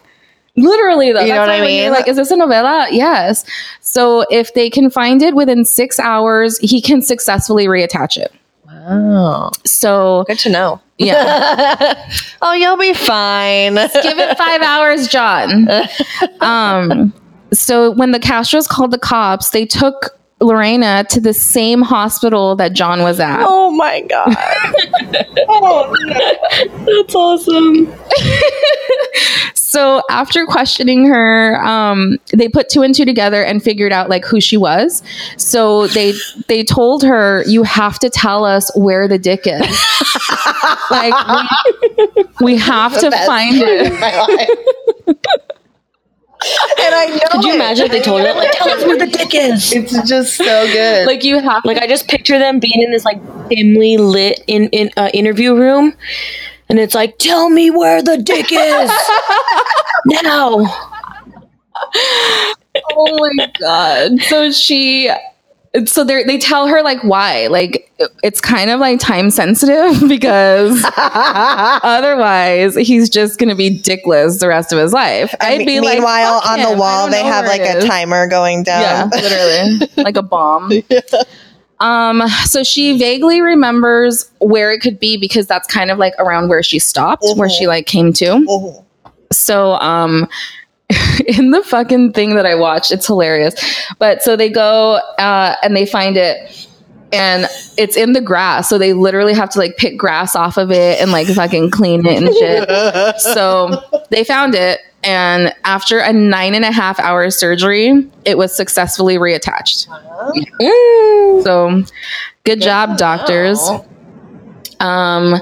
[0.57, 1.21] Literally, though.
[1.21, 1.93] You know what I mean?
[1.93, 2.89] Like, is this a novella?
[2.91, 3.45] Yes.
[3.81, 8.33] So if they can find it within six hours, he can successfully reattach it.
[8.89, 9.51] Wow.
[9.65, 10.81] So Good to know.
[10.99, 12.11] yeah,
[12.43, 13.75] oh, you'll be fine.
[13.75, 15.69] give it five hours, John.
[16.41, 17.13] Um,
[17.53, 22.73] so when the Castros called the cops, they took Lorena to the same hospital that
[22.75, 23.41] John was at.
[23.43, 24.37] oh my god.
[25.51, 25.95] Oh,
[26.87, 27.87] that's awesome.
[29.79, 34.25] So after questioning her, um, they put two and two together and figured out like
[34.25, 35.05] who she was.
[35.37, 36.15] So they
[36.49, 39.61] they told her, "You have to tell us where the dick is.
[40.91, 41.15] like
[42.41, 43.93] we, we have to find it."
[46.79, 47.21] and I know.
[47.31, 47.55] Could you it.
[47.55, 48.33] imagine if they told her?
[48.35, 49.73] Like, tell us where the dick is.
[49.73, 51.07] It's just so good.
[51.07, 54.71] Like you have Like I just picture them being in this like dimly lit in
[54.71, 55.95] in uh, interview room,
[56.69, 58.91] and it's like, tell me where the dick is.
[60.23, 60.65] Now.
[62.93, 64.21] oh my god.
[64.23, 65.11] So she
[65.85, 67.47] so they they tell her like why?
[67.49, 67.91] Like
[68.23, 74.73] it's kind of like time sensitive because otherwise he's just gonna be dickless the rest
[74.73, 75.35] of his life.
[75.41, 78.27] I'd Me- be like meanwhile, on him, the wall, they have like a is." timer
[78.29, 79.11] going yeah down.
[79.11, 79.89] literally.
[79.97, 80.71] Like a bomb
[81.81, 86.49] um so she vaguely remembers where it could be because that's kind of like around
[86.49, 88.85] where she stopped where she like came to Mhm.
[89.33, 90.29] so um
[91.27, 93.55] in the fucking thing that I watched, it's hilarious.
[93.99, 96.67] But so they go uh and they find it
[97.13, 98.69] and it's in the grass.
[98.69, 102.05] So they literally have to like pick grass off of it and like fucking clean
[102.07, 103.21] it and shit.
[103.21, 104.81] so they found it.
[105.05, 109.87] And after a nine and a half hour surgery, it was successfully reattached.
[111.45, 111.85] So
[112.45, 113.61] good job, doctors.
[114.81, 115.37] Um,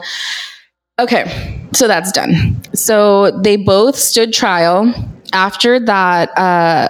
[0.99, 2.63] okay, so that's done.
[2.75, 4.93] So they both stood trial.
[5.33, 6.89] After that, uh,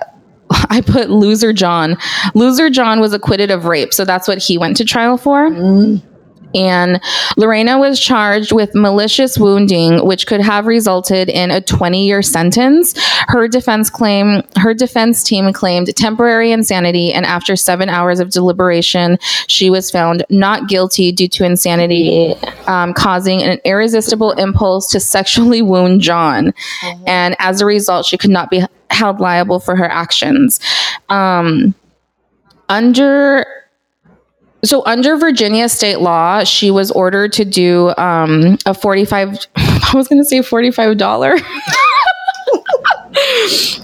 [0.70, 1.96] I put loser John.
[2.34, 5.50] Loser John was acquitted of rape, so that's what he went to trial for.
[5.50, 6.02] Mm.
[6.56, 7.00] And
[7.36, 12.94] Lorena was charged with malicious wounding, which could have resulted in a 20 year sentence.
[13.28, 19.18] Her defense claim, her defense team claimed temporary insanity, and after seven hours of deliberation,
[19.46, 22.34] she was found not guilty due to insanity,
[22.66, 26.54] um, causing an irresistible impulse to sexually wound John.
[27.06, 30.60] And as a result, she could not be held liable for her actions.
[31.08, 31.74] Um,
[32.68, 33.46] under
[34.66, 40.08] so under Virginia state law, she was ordered to do um, a 45 I was
[40.08, 41.40] going to say $45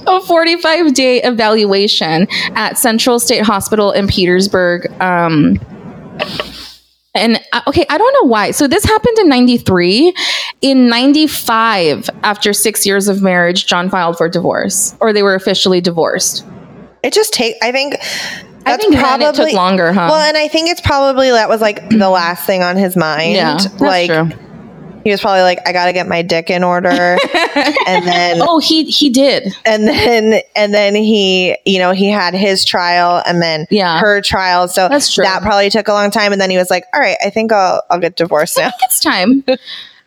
[0.06, 4.90] a 45 day evaluation at Central State Hospital in Petersburg.
[5.00, 5.58] Um,
[7.14, 8.52] and uh, okay, I don't know why.
[8.52, 10.14] So this happened in 93.
[10.62, 15.80] In 95, after six years of marriage, John filed for divorce, or they were officially
[15.80, 16.44] divorced.
[17.02, 17.56] It just take.
[17.62, 17.96] I think.
[18.64, 20.08] I That's think then it took probably- longer, huh?
[20.10, 23.34] Well, and I think it's probably that was like the last thing on his mind.
[23.34, 24.30] yeah, that's like true.
[25.04, 26.88] he was probably like, I got to get my dick in order,
[27.86, 29.52] and then Oh, he he did.
[29.66, 33.98] and then and then he you know he had his trial and then Yeah.
[34.00, 35.24] her trial so That's true.
[35.24, 37.50] that probably took a long time and then he was like all right i think
[37.52, 39.44] i'll i'll get divorced now It's time.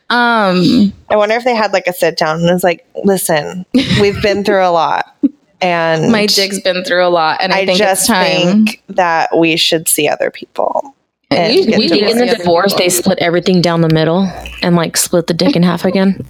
[0.10, 3.66] Um, i wonder if they had like a sit down and it's like listen
[4.00, 5.16] we've been through a lot
[5.62, 8.66] and my dick's been through a lot, and I, i think just it's time.
[8.66, 10.96] think that we should see other people
[11.32, 12.12] and We- get we divorced.
[12.16, 14.30] In to the divorce, other they split everything down the middle
[14.62, 16.26] and like split the dick in half again.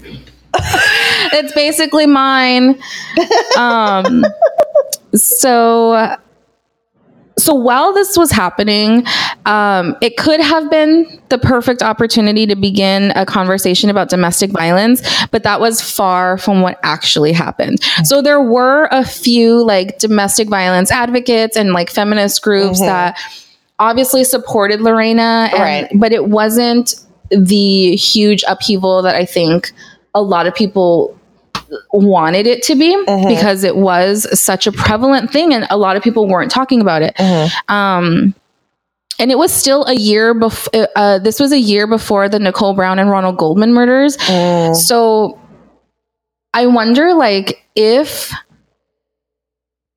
[1.34, 2.80] it's basically mine.
[3.58, 4.26] Um,
[5.14, 6.16] so,
[7.38, 9.06] so while this was happening,
[9.46, 15.02] um, it could have been the perfect opportunity to begin a conversation about domestic violence,
[15.32, 17.84] but that was far from what actually happened.
[18.04, 23.18] So there were a few like domestic violence advocates and like feminist groups that
[23.80, 25.90] obviously supported Lorena, and, Right.
[25.96, 26.96] but it wasn't
[27.30, 29.72] the huge upheaval that I think
[30.14, 31.18] a lot of people
[31.92, 32.96] wanted it to be
[33.28, 37.02] because it was such a prevalent thing and a lot of people weren't talking about
[37.02, 37.20] it.
[37.70, 38.36] Um,
[39.18, 42.74] and it was still a year before, uh, this was a year before the Nicole
[42.74, 44.18] Brown and Ronald Goldman murders.
[44.18, 44.76] Mm.
[44.76, 45.40] So
[46.54, 48.34] I wonder, like, if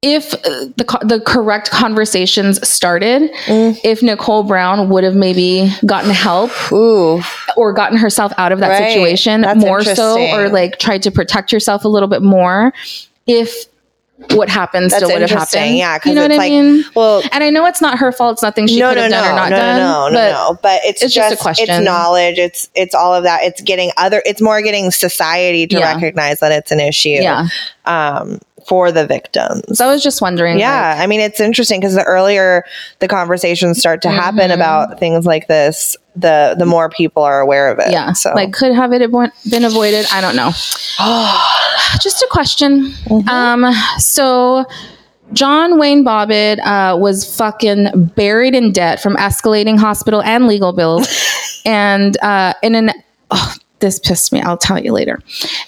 [0.02, 0.38] if uh,
[0.76, 3.78] the the correct conversations started, Mm.
[3.82, 7.20] if Nicole Brown would have maybe gotten help Ooh.
[7.56, 8.92] or gotten herself out of that Right.
[8.92, 12.72] situation That's more so, or like tried to protect herself a little bit more,
[13.26, 13.64] if
[14.34, 15.78] what happened That's still would have interesting.
[15.78, 15.78] happened.
[15.78, 16.84] Yeah, you know it's what I like- mean.
[16.94, 18.32] Well, And I know it's not her fault.
[18.34, 19.76] It's nothing she no, could no, have no, done or not no, done.
[19.78, 20.58] no, no, but no.
[20.62, 21.66] But it's, it's just just, a question.
[21.70, 22.38] It's knowledge.
[22.38, 23.42] It's it's all of that.
[23.44, 24.22] It's getting other.
[24.26, 25.94] It's more getting society to Yeah.
[25.94, 27.10] recognize that it's an issue.
[27.10, 27.46] Yeah.
[27.84, 29.78] Um, for the victims.
[29.78, 30.58] So I was just wondering.
[30.58, 32.64] yeah, like, I mean, it's interesting because the earlier
[32.98, 34.54] the conversations start to happen Mhm.
[34.54, 37.90] about things like this, the the more people are aware of it.
[37.90, 38.12] yeah.
[38.12, 40.06] So Like, could have it avo- been avoided?
[40.12, 40.50] I don't know.
[42.00, 42.90] just a question.
[43.06, 43.28] Mm-hmm.
[43.28, 44.64] Um, so
[45.32, 51.06] John Wayne Bobbitt uh, was fucking buried in debt from escalating hospital and legal bills,
[51.66, 52.90] and uh, in an
[53.30, 54.40] oh, this pissed me.
[54.40, 55.20] I'll tell you later.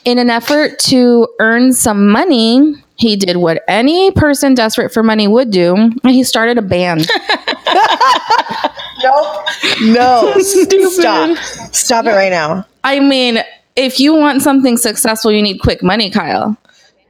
[0.04, 2.74] In an effort to earn some money.
[2.96, 5.74] He did what any person desperate for money would do.
[5.74, 7.08] and He started a band.
[9.02, 9.46] nope,
[9.82, 11.38] no, stop,
[11.74, 12.66] stop it right now.
[12.84, 13.38] I mean,
[13.76, 16.56] if you want something successful, you need quick money, Kyle.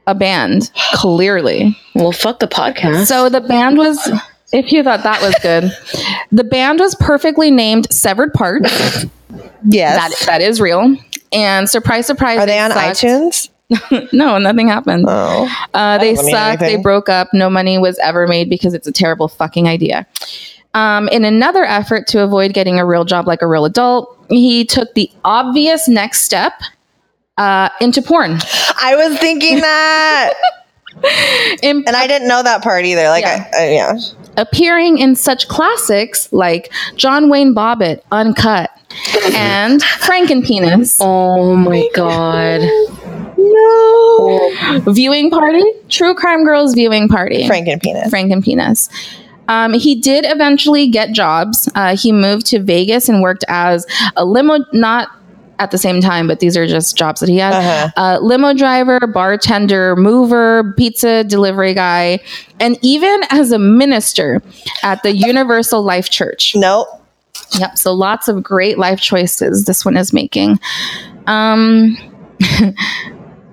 [0.07, 1.77] A band, clearly.
[1.95, 3.05] Well, fuck the podcast.
[3.05, 3.99] So the band was,
[4.51, 5.71] if you thought that was good,
[6.31, 9.05] the band was perfectly named Severed Parts.
[9.63, 10.95] Yes, That that is real.
[11.31, 12.97] And surprise, surprise, are they on sucked.
[12.99, 13.49] iTunes?
[14.11, 15.05] no, nothing happened.
[15.07, 16.59] Oh, Uh, they doesn't sucked.
[16.59, 17.29] They broke up.
[17.31, 20.05] No money was ever made because it's a terrible fucking idea.
[20.73, 24.63] Um, in another effort to avoid getting a real job like a real adult, he
[24.65, 26.53] took the obvious next step
[27.37, 28.37] uh, into porn.
[28.81, 30.33] I was thinking that,
[31.61, 33.03] In- and I didn't know that part either.
[33.09, 33.49] Like, Yeah.
[33.53, 33.97] I, I, yeah.
[34.37, 38.69] appearing in such classics like John Wayne Bobbitt, Uncut,
[39.33, 40.97] and Frankenpenis.
[41.01, 42.61] oh my god.
[43.37, 47.45] No, Viewing Party, True Crime Girls Viewing Party.
[47.47, 48.09] Frank and penis.
[48.13, 48.89] Frankenpenis.
[49.47, 51.69] Um, he did eventually get jobs.
[51.75, 55.09] Uh, he moved to Vegas and worked as a limo, not
[55.61, 57.53] at the same time, but these are just jobs that he had.
[57.53, 57.89] Uh-huh.
[57.95, 62.19] Uh, limo driver, bartender, mover, pizza delivery guy,
[62.59, 64.41] and even as a minister
[64.81, 66.55] at the Universal Life Church.
[66.55, 66.87] Nope.
[67.59, 67.77] Yep.
[67.77, 70.59] So lots of great life choices this one is making.
[71.27, 71.95] Um,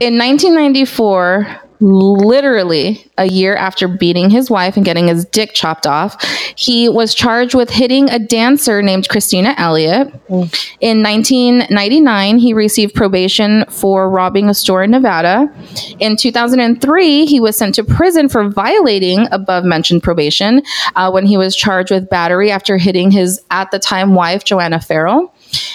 [0.00, 6.22] in 1994, literally a year after beating his wife and getting his dick chopped off,
[6.56, 10.08] he was charged with hitting a dancer named Christina Elliott.
[10.80, 15.52] In 1999, he received probation for robbing a store in Nevada.
[15.98, 20.62] In 2003, he was sent to prison for violating above mentioned probation
[20.96, 24.80] uh, when he was charged with battery after hitting his at the time wife, Joanna
[24.80, 25.32] Farrell.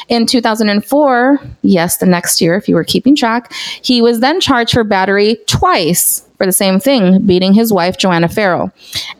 [0.09, 4.73] In 2004, yes, the next year, if you were keeping track, he was then charged
[4.73, 8.71] for battery twice for the same thing, beating his wife, Joanna Farrell.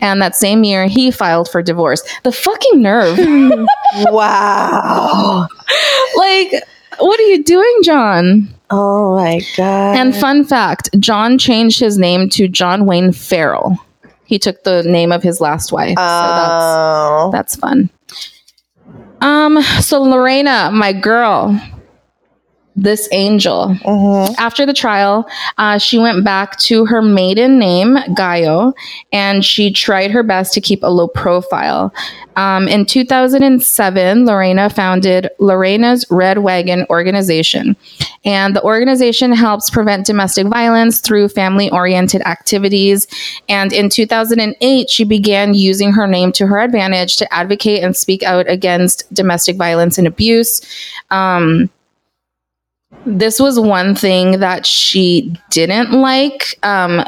[0.01, 2.03] And that same year, he filed for divorce.
[2.23, 3.19] The fucking nerve.
[3.95, 5.47] Wow.
[6.17, 6.51] like,
[6.97, 8.51] what are you doing, John?
[8.71, 9.97] Oh my god.
[9.97, 13.77] And fun fact John changed his name to John Wayne Farrell.
[14.25, 15.89] He took the name of his last wife.
[15.89, 17.29] so that's oh.
[17.31, 17.91] that's fun.
[19.23, 21.57] Um, so Lorena, my girl,
[22.75, 23.75] this angel.
[23.85, 24.35] Mhm.
[24.37, 28.73] After the trial, uh, she went back to her maiden name, Gallo,
[29.11, 31.93] and she tried her best to keep a low profile.
[32.35, 37.75] Um, in 2007, Lorena founded Lorena's Red Wagon organization.
[38.25, 43.07] And the organization helps prevent domestic violence through family oriented activities.
[43.49, 48.23] And in 2008, she began using her name to her advantage to advocate and speak
[48.23, 50.61] out against domestic violence and abuse.
[51.11, 51.69] Um,
[53.05, 56.57] this was one thing that she didn't like.
[56.63, 57.03] Um,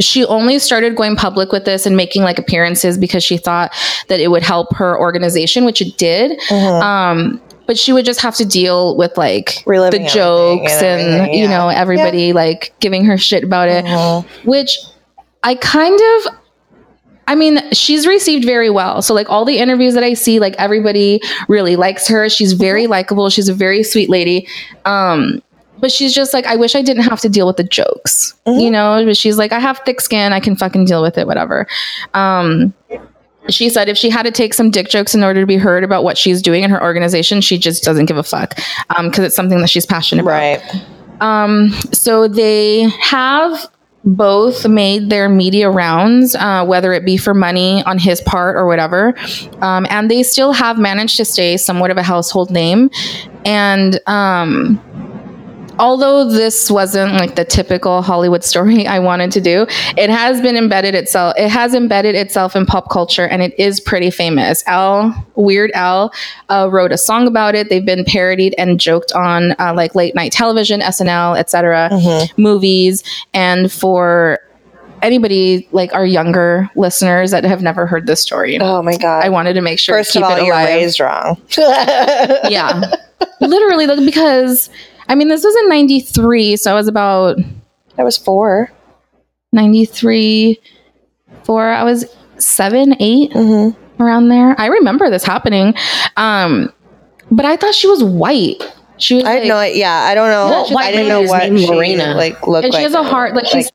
[0.00, 3.70] she only started going public with this and making like appearances because she thought
[4.08, 6.38] that it would help her organization, which it did.
[6.48, 6.82] Mhm.
[6.82, 11.14] Um, but she would just have to deal with like Reliving the jokes and and,
[11.20, 14.24] everything, you know everybody like giving her shit about it, Mhm.
[14.44, 14.78] which
[15.42, 16.34] I kind of.
[17.30, 19.02] I mean, she's received very well.
[19.02, 22.28] So, like all the interviews that I see, like everybody really likes her.
[22.28, 23.30] She's very likable.
[23.30, 24.48] She's a very sweet lady.
[24.84, 25.40] Um,
[25.78, 28.60] but she's just like, I wish I didn't have to deal with the jokes, Mhm.
[28.60, 29.04] you know.
[29.04, 30.32] But she's like, I have thick skin.
[30.32, 31.26] I can fucking deal with it.
[31.28, 31.68] Whatever.
[32.14, 32.74] Um,
[33.48, 35.84] she said if she had to take some dick jokes in order to be heard
[35.84, 38.56] about what she's doing in her organization, she just doesn't give a fuck
[39.04, 40.32] because it's something that she's passionate about.
[40.32, 40.84] Right.
[41.20, 43.66] Um, so they have
[44.04, 48.66] both made their media rounds, uh, whether it be for money on his part or
[48.66, 49.14] whatever.
[49.60, 52.90] Um, and they still have managed to stay somewhat of a household name.
[53.44, 54.80] And um,
[55.80, 59.66] although this wasn't like the typical Hollywood story I wanted to do,
[59.96, 61.34] it has been embedded itself.
[61.36, 64.62] It has embedded itself in pop culture, and it is pretty famous.
[64.68, 66.12] Al Weird Al
[66.48, 67.68] uh, wrote a song about it.
[67.70, 72.30] They've been parodied and joked on, uh, like late night television, SNL, etc., Mhm.
[72.38, 73.02] movies,
[73.34, 74.38] and for
[75.02, 78.58] anybody like our younger listeners that have never heard this story.
[78.60, 79.24] Oh my god.
[79.24, 81.40] I wanted to make sure First to keep of all, it you're raised wrong.
[81.56, 82.82] yeah,
[83.40, 84.68] literally, because
[85.10, 87.38] I mean, this was in '93, so I was about
[87.98, 88.70] I was four.
[89.52, 90.58] 93,
[91.42, 91.68] four.
[91.68, 92.06] I was
[92.38, 94.02] seven, eight, Mm-hmm.
[94.02, 94.54] around there.
[94.58, 95.74] I remember this happening,
[96.16, 96.72] um,
[97.32, 98.62] but I thought she was white.
[98.98, 99.62] She was I like, had no.
[99.62, 100.66] Yeah, I don't know.
[100.72, 102.14] Well, I didn't know what name she Lorena.
[102.14, 102.78] like looked and like.
[102.78, 103.34] she has a heart.
[103.34, 103.70] Like she's.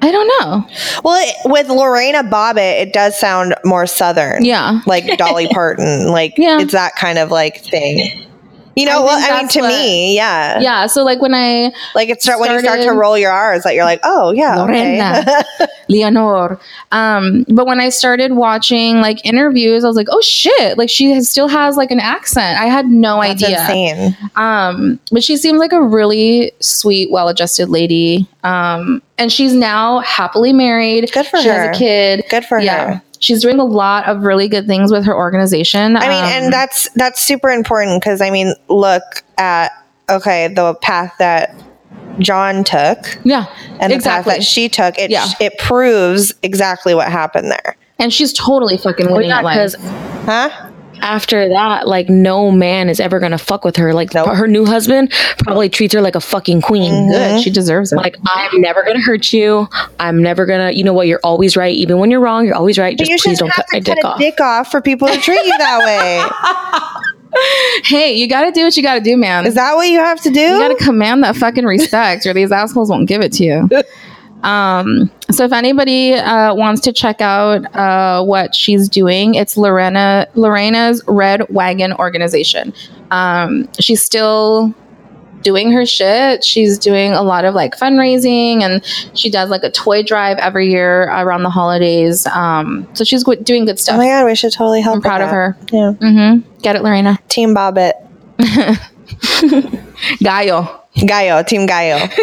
[0.00, 0.64] I don't know.
[1.02, 4.44] well, it, with Lorena Bobbitt, it does sound more southern.
[4.44, 4.80] Yeah.
[4.86, 6.06] like Dolly Parton.
[6.08, 6.60] Like Yeah.
[6.60, 8.24] it's that kind of like thing.
[8.78, 10.86] You know, I well, I mean, to what- me, yeah, Yeah.
[10.86, 13.74] So like when I like it's start when you start to roll your R's, that
[13.74, 15.24] you're like, oh yeah, Lorena.
[15.60, 15.66] okay.
[15.88, 16.60] Leonor.
[16.92, 21.10] Um, but when I started watching like interviews, I was like, oh shit, like she
[21.12, 22.60] has, still has like an accent.
[22.60, 23.60] I had no That's idea.
[23.60, 24.16] insane.
[24.36, 28.28] Um, but she seems like a really sweet, well-adjusted lady.
[28.44, 31.10] Um, and she's now happily married.
[31.12, 31.68] Good for she her.
[31.68, 32.24] has a kid.
[32.30, 32.94] Good for yeah.
[32.94, 33.02] her.
[33.20, 35.96] She's doing a lot of really good things with her organization.
[35.96, 39.02] I mean, Um, and that's that's super important because I mean, look
[39.38, 39.72] at
[40.08, 41.54] okay the path that
[42.18, 43.46] John took yeah,
[43.80, 44.30] and the exactly.
[44.32, 44.98] path that she took.
[44.98, 45.26] It Yeah.
[45.40, 49.56] it proves exactly what happened there, and she's totally fucking Well, winning yeah, at life.
[49.56, 49.74] because
[50.26, 50.67] huh?
[51.02, 53.92] After that, like no man is ever gonna fuck with her.
[53.94, 54.28] Like Nope.
[54.28, 56.92] her new husband probably treats her like a fucking queen.
[56.92, 57.10] Mm-hmm.
[57.12, 57.96] Good, she deserves it.
[57.96, 59.68] Like I'm never gonna hurt you.
[60.00, 60.72] I'm never gonna.
[60.72, 61.06] You know what?
[61.06, 61.74] You're always right.
[61.74, 62.96] Even when you're wrong, you're always right.
[62.96, 64.18] But Just you please shouldn't don't have cut my dick off.
[64.18, 67.02] dick off for people to treat you that way.
[67.84, 69.46] hey, you got to do what you got to do, man.
[69.46, 70.40] Is that what you have to do?
[70.40, 73.68] you got to command that fucking respect, or these assholes won't give it to you.
[74.42, 80.26] Um, So if anybody uh, wants to check out uh, what she's doing, it's Lorena
[80.34, 82.72] Lorena's Red Wagon organization.
[83.10, 84.72] Um, she's still
[85.42, 86.42] doing her shit.
[86.44, 88.84] She's doing a lot of like fundraising, and
[89.16, 92.26] she does like a toy drive every year around the holidays.
[92.26, 93.94] Um, so she's doing good stuff.
[93.94, 94.96] Oh my god, we should totally help.
[94.96, 95.56] I'm proud of her.
[95.72, 96.58] Yeah, Mm-hmm.
[96.62, 97.18] Get it, Lorena.
[97.28, 97.92] Team Bobbitt,
[100.20, 100.82] Gallo.
[101.06, 102.06] Gallo, Team Gallo.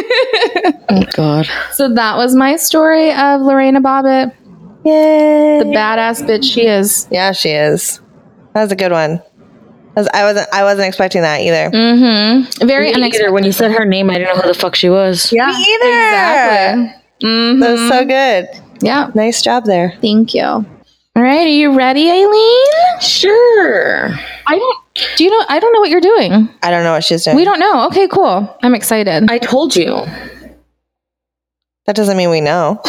[0.87, 1.47] Oh God.
[1.73, 4.33] So that was my story of Lorena Bobbitt,
[4.85, 5.59] Yay!
[5.59, 7.07] the badass bitch she is.
[7.11, 7.99] yeah, she is.
[8.53, 9.21] That was a good one.
[9.95, 10.47] 'Cause I wasn't.
[10.53, 11.69] I wasn't expecting that either.
[11.71, 12.67] Mm-hmm.
[12.67, 12.99] Very Me either.
[13.01, 13.31] unexpected.
[13.33, 15.31] When you said her name, I didn't know who the fuck she was.
[15.31, 15.87] Yeah, Me either.
[15.87, 16.93] Exactly.
[17.29, 17.59] Mhm.
[17.61, 18.49] That was so good.
[18.81, 19.09] Yeah.
[19.15, 19.93] Nice job there.
[20.01, 20.43] Thank you.
[20.43, 20.65] All
[21.15, 22.99] right, are you ready, Aileen?
[23.01, 24.09] Sure.
[24.47, 24.77] I don't.
[25.17, 25.45] Do you know?
[25.49, 26.49] I don't know what you're doing.
[26.63, 27.35] I don't know what she's doing.
[27.35, 27.87] We don't know.
[27.87, 28.55] Okay, cool.
[28.63, 29.29] I'm excited.
[29.29, 30.05] I told you.
[31.85, 32.81] That doesn't mean we know.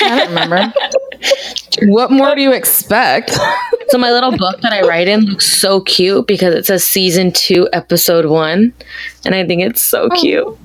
[0.00, 0.72] I don't remember.
[1.82, 3.36] what more do you expect?
[3.88, 7.32] So my little book that I write in looks so cute because it says season
[7.32, 8.72] two, episode one,
[9.24, 10.20] and I think it's so oh.
[10.20, 10.58] cute.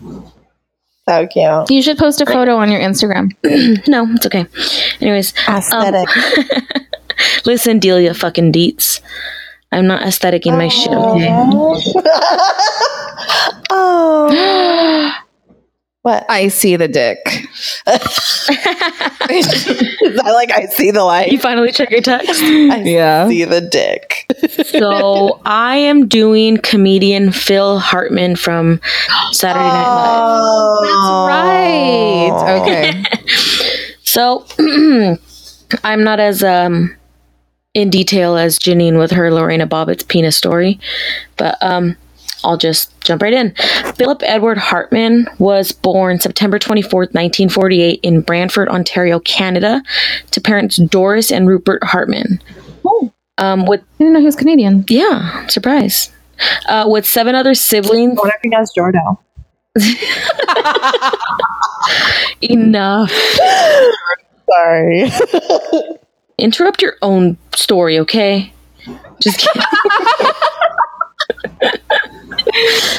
[1.08, 1.72] so cute.
[1.72, 3.32] You should post a photo on your Instagram.
[3.88, 4.46] No, it's okay.
[5.02, 6.10] Anyways, um, Aesthetic.
[7.46, 9.02] listen, Delia fucking deets.
[9.72, 11.30] I'm not aesthetic in my shit, okay?
[13.70, 15.12] oh.
[16.02, 16.26] what?
[16.30, 17.20] I see the dick.
[17.88, 18.00] I
[20.34, 20.52] like.
[20.52, 21.32] I see the light.
[21.32, 22.30] You finally check your text.
[22.42, 23.28] I Yeah.
[23.28, 24.26] see the dick.
[24.66, 28.80] so I am doing comedian Phil Hartman from
[29.32, 30.22] Saturday Night Live.
[30.24, 30.80] Oh,
[32.32, 32.62] that's Right.
[32.62, 33.04] Okay.
[34.04, 34.46] So
[35.84, 36.96] I'm not as um
[37.74, 40.80] in detail as Janine with her Lorena Bobbitt's penis story,
[41.38, 41.96] but um
[42.42, 43.54] I'll just jump right in.
[43.96, 49.84] Philip Edward Hartman was born September 24th, 1948 in Brantford, Ontario, Canada,
[50.32, 52.42] to parents Doris and Rupert Hartman.
[52.86, 53.12] Oh.
[53.38, 54.86] Um with I didn't know he was Canadian.
[54.88, 56.12] yeah, surprise.
[56.70, 58.18] Uh, with seven other siblings.
[58.18, 59.18] What if he knows Jordo?
[62.42, 63.12] Enough.
[64.50, 65.12] Sorry.
[66.40, 68.52] Interrupt your own story, okay?
[69.22, 69.62] Just kidding.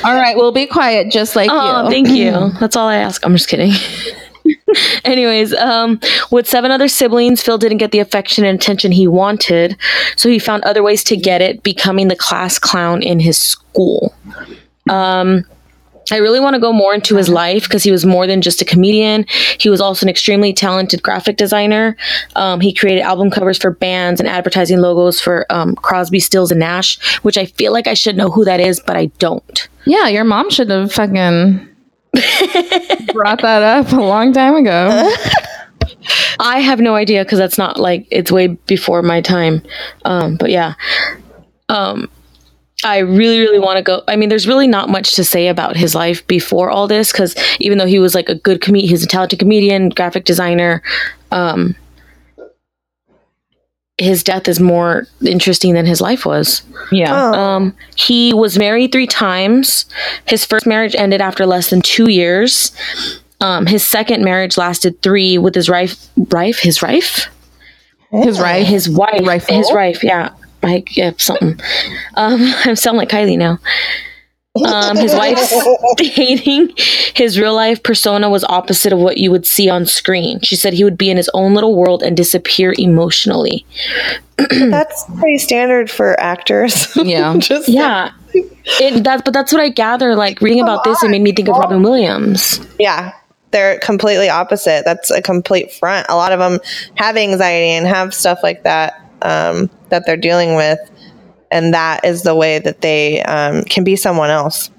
[0.04, 1.90] All right, we'll be quiet, just like Oh, you.
[1.90, 2.50] thank you.
[2.60, 3.24] That's all I ask.
[3.24, 3.72] I'm just kidding.
[5.04, 9.76] Anyways, um, with seven other siblings, Phil didn't get the affection and attention he wanted,
[10.16, 14.14] so he found other ways to get it, becoming the class clown in his school.
[14.88, 15.44] Um,
[16.12, 18.60] I really want to go more into his life because he was more than just
[18.62, 19.24] a comedian.
[19.58, 21.96] He was also an extremely talented graphic designer.
[22.36, 26.60] Um, he created album covers for bands and advertising logos for um, Crosby, Stills, and
[26.60, 29.68] Nash, which I feel like I should know who that is, but I don't.
[29.86, 31.68] Yeah, your mom should have fucking
[33.12, 35.12] brought that up a long time ago.
[36.38, 39.62] I have no idea because that's not like it's way before my time.
[40.04, 40.74] Um, but yeah,
[41.68, 42.10] um,
[42.84, 44.02] I really, really want to go.
[44.08, 47.34] I mean, there's really not much to say about his life before all this because
[47.58, 50.82] even though he was like a good comedian, he's a talented comedian, graphic designer.
[51.30, 51.76] Um,
[53.98, 56.62] his death is more interesting than his life was.
[56.90, 57.12] Yeah.
[57.12, 57.38] Oh.
[57.38, 59.84] Um, he was married three times.
[60.26, 62.72] His first marriage ended after less than two years.
[63.42, 66.08] Um, his second marriage lasted three with his wife.
[66.16, 67.26] Rife, his wife,
[68.10, 68.66] His right.
[68.66, 69.54] his wife, Rifle?
[69.54, 70.02] his wife.
[70.02, 70.30] Yeah,
[70.62, 71.60] I yeah, something.
[72.14, 73.58] Um, I sound like Kylie now.
[74.66, 76.72] Um, his wife stating
[77.14, 80.40] his real life persona was opposite of what you would see on screen.
[80.40, 83.64] She said he would be in his own little world and disappear emotionally.
[84.36, 86.88] That's pretty standard for actors.
[86.96, 87.36] Yeah.
[87.38, 90.14] Just Yeah, it, that's but that's what I gather.
[90.14, 92.60] Like reading about this, it made me think of Robin Williams.
[92.78, 93.12] yeah.
[93.52, 94.84] They're completely opposite.
[94.84, 96.06] That's a complete front.
[96.08, 96.60] A lot of them
[96.94, 100.78] have anxiety and have stuff like that um, that they're dealing with,
[101.50, 104.70] and that is the way that they um, can be someone else.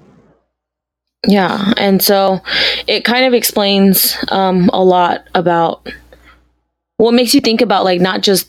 [1.26, 2.40] Yeah, and so
[2.86, 5.88] it kind of explains um, a lot about
[6.96, 8.48] what makes you think about like not just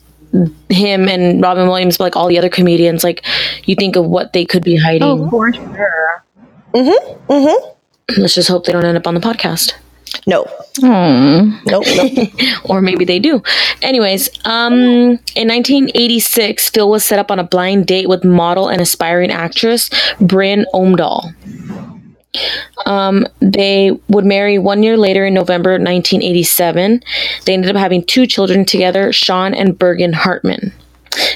[0.70, 3.04] him and Robin Williams, but like all the other comedians.
[3.04, 3.26] Like
[3.66, 5.04] you think of what they could be hiding.
[5.04, 6.24] Oh, for sure.
[6.74, 8.20] Mm-hmm.
[8.20, 9.74] Let's just hope they don't end up on the podcast,
[10.26, 10.46] No,
[10.80, 11.58] Hmm.
[11.66, 12.30] nope, nope.
[12.70, 13.42] or maybe they do.
[13.82, 14.74] Anyways, um,
[15.36, 19.90] in 1986, Phil was set up on a blind date with model and aspiring actress
[20.20, 21.34] Bryn Omdahl.
[22.86, 27.04] Um, they would marry one year later in November 1987.
[27.46, 30.74] They ended up having two children together, Sean and Birgen Hartman.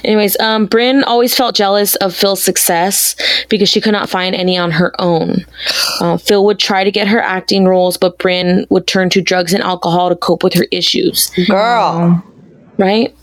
[0.04, 3.14] Anyways, um, Bryn always felt jealous of Phil's success
[3.48, 5.44] because she could not find any on her own.
[6.00, 9.52] Uh, Phil would try to get her acting roles, but Bryn would turn to drugs
[9.52, 11.30] and alcohol to cope with her issues.
[11.46, 12.22] Girl.
[12.76, 13.14] Right?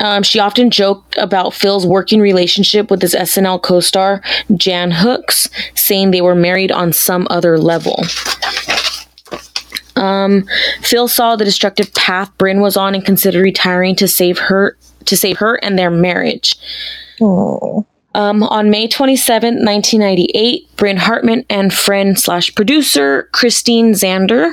[0.00, 4.22] Um, she often joked about Phil's working relationship with his SNL co-star
[4.54, 8.04] Jan Hooks, saying they were married on some other level.
[9.96, 10.46] Um,
[10.80, 14.76] Phil saw the destructive path Bryn was on and considered retiring to save her
[15.08, 16.56] to save her and their marriage.
[17.20, 17.86] Oh.
[18.14, 24.52] Um, on May 27, 1998, Bryn Hartman and friend slash producer Christine Zander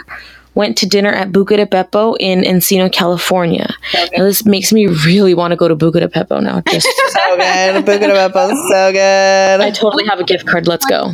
[0.55, 3.73] went to dinner at Buca de Beppo in Encino, California.
[3.93, 6.61] Now, this makes me really want to go to Buca de Beppo now.
[6.69, 7.85] Just, So good.
[7.85, 8.33] Book it up.
[8.33, 9.61] So good.
[9.61, 10.67] I totally have a gift card.
[10.67, 11.11] Let's go.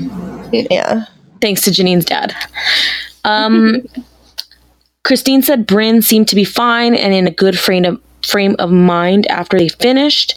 [0.51, 1.05] yeah.
[1.41, 2.35] Thanks to Janine's dad.
[3.23, 3.83] Um,
[5.03, 8.72] Christine said Bryn seemed to be fine and in a good frame of, frame of
[8.72, 10.36] mind after they finished.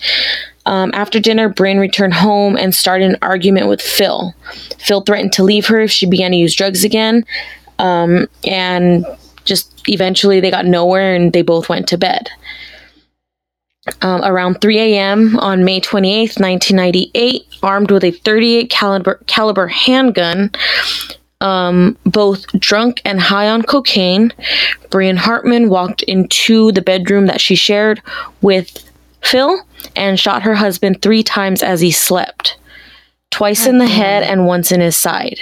[0.66, 4.34] Um, after dinner, Bryn returned home and started an argument with Phil.
[4.78, 7.24] Phil threatened to leave her if she began to use drugs again.
[7.78, 9.04] Um, and
[9.44, 12.30] just eventually they got nowhere and they both went to bed.
[14.00, 15.38] Um, around 3 a.m.
[15.38, 20.50] on May 28th, 1998, armed with a 38 caliber, caliber handgun,
[21.44, 24.32] um, both drunk and high on cocaine,
[24.88, 28.00] Bryn Hartman walked into the bedroom that she shared
[28.40, 28.90] with
[29.22, 29.60] Phil
[29.94, 32.56] and shot her husband three times as he slept
[33.30, 35.38] twice in the head and once in his side.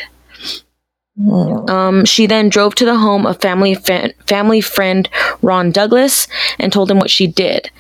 [1.68, 5.09] Um, she then drove to the home of family fa- family friend
[5.40, 6.26] Ron Douglas
[6.59, 7.70] and told him what she did.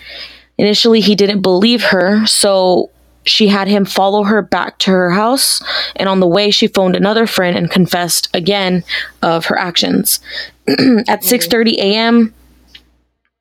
[0.58, 2.90] Initially, he didn't believe her, so
[3.24, 5.62] she had him follow her back to her house.
[5.96, 8.84] And on the way, she phoned another friend and confessed again
[9.22, 10.20] of her actions.
[10.68, 12.34] At 6:30 a.m.,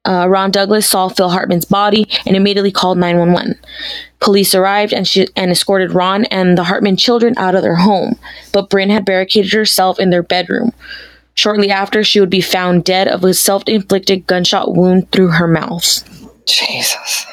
[0.04, 3.60] uh, Ron Douglas saw Phil Hartman's body and immediately called 911.
[4.20, 8.18] Police arrived and she and escorted Ron and the Hartman children out of their home,
[8.52, 10.74] but Bryn had barricaded herself in their bedroom.
[11.34, 16.04] Shortly after, she would be found dead of a self-inflicted gunshot wound through her mouth.
[16.46, 17.26] Jesus.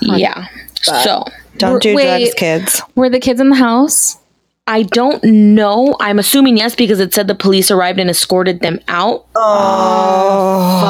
[0.00, 0.46] Yeah.
[0.82, 1.24] So
[1.56, 2.04] Don't do Wait.
[2.04, 2.82] drugs, kids.
[2.94, 4.16] Were the kids in the house?
[4.66, 5.96] I don't know.
[6.00, 9.26] I'm assuming yes because it said the police arrived and escorted them out.
[9.34, 10.80] Oh.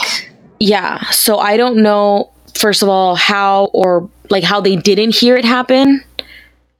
[0.00, 0.28] Fuck.
[0.58, 1.02] Yeah.
[1.10, 2.30] So I don't know.
[2.54, 6.02] First of all, how or like how they didn't hear it happen.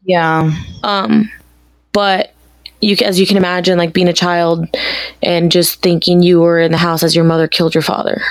[0.05, 0.51] Yeah.
[0.83, 1.31] Um,
[1.93, 2.33] but
[2.81, 4.67] you, as you can imagine, like being a child
[5.23, 8.23] and just thinking you were in the house as your mother killed your father.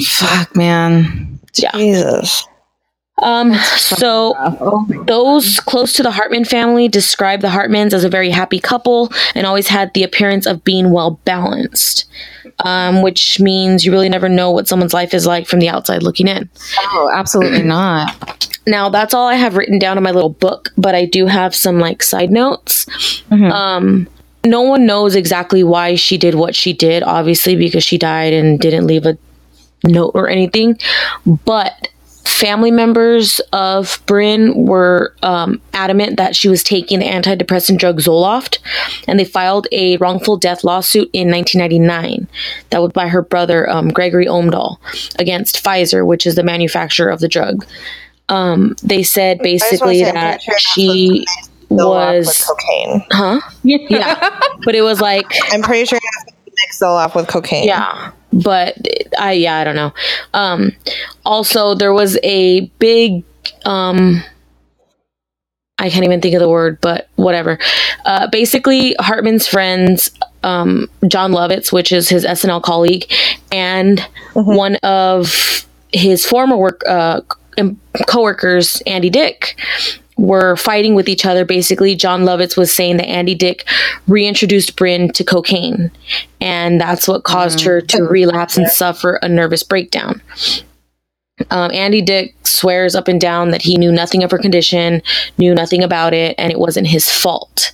[0.00, 1.40] Fuck, man.
[1.54, 1.70] Yeah.
[1.72, 2.46] Jesus.
[3.18, 4.34] Um, so
[5.06, 9.46] those close to the Hartman family describe the Hartmans as a very happy couple and
[9.46, 12.06] always had the appearance of being well balanced.
[12.64, 16.02] Um, which means you really never know what someone's life is like from the outside
[16.02, 16.48] looking in.
[16.78, 18.48] Oh, absolutely not.
[18.66, 21.54] Now that's all I have written down in my little book, but I do have
[21.54, 22.86] some like side notes.
[23.30, 23.50] Mhm.
[23.50, 24.08] Um,
[24.44, 28.60] no one knows exactly why she did what she did, obviously because she died and
[28.60, 29.16] didn't leave a
[29.84, 30.78] note or anything.
[31.26, 31.88] But
[32.24, 38.58] family members of Bryn were um, adamant that she was taking the antidepressant drug Zoloft,
[39.08, 42.28] and they filed a wrongful death lawsuit in 1999
[42.70, 44.78] that was by her brother um, Gregory Omdahl
[45.18, 47.66] against Pfizer, which is the manufacturer of the drug.
[48.28, 51.24] Um, they said I just wanna basically that she
[51.70, 53.04] Zoloft with was, cocaine.
[53.10, 53.40] huh?
[53.62, 57.66] Yeah, but it was like I'm pretty sure you have to mix Zoloft with cocaine.
[57.66, 58.76] yeah but
[59.18, 59.92] i yeah i don't know
[60.34, 60.72] um
[61.24, 63.24] also there was a big
[63.64, 64.22] um
[65.78, 67.58] i can't even think of the word but whatever
[68.04, 70.10] uh basically hartman's friends
[70.42, 73.10] um jon lovitz which is his snl colleague
[73.50, 74.56] and Mhm.
[74.56, 77.20] one of his former work uh
[78.06, 79.58] coworkers andy dick
[80.16, 83.66] were fighting with each other basically jon lovitz was saying that andy dick
[84.06, 85.90] reintroduced bryn to cocaine
[86.42, 90.20] and that's what caused her to relapse and suffer a nervous breakdown.
[91.50, 95.02] Um, Andy Dick swears up and down that he knew nothing of her condition,
[95.38, 97.72] knew nothing about it, and it wasn't his fault.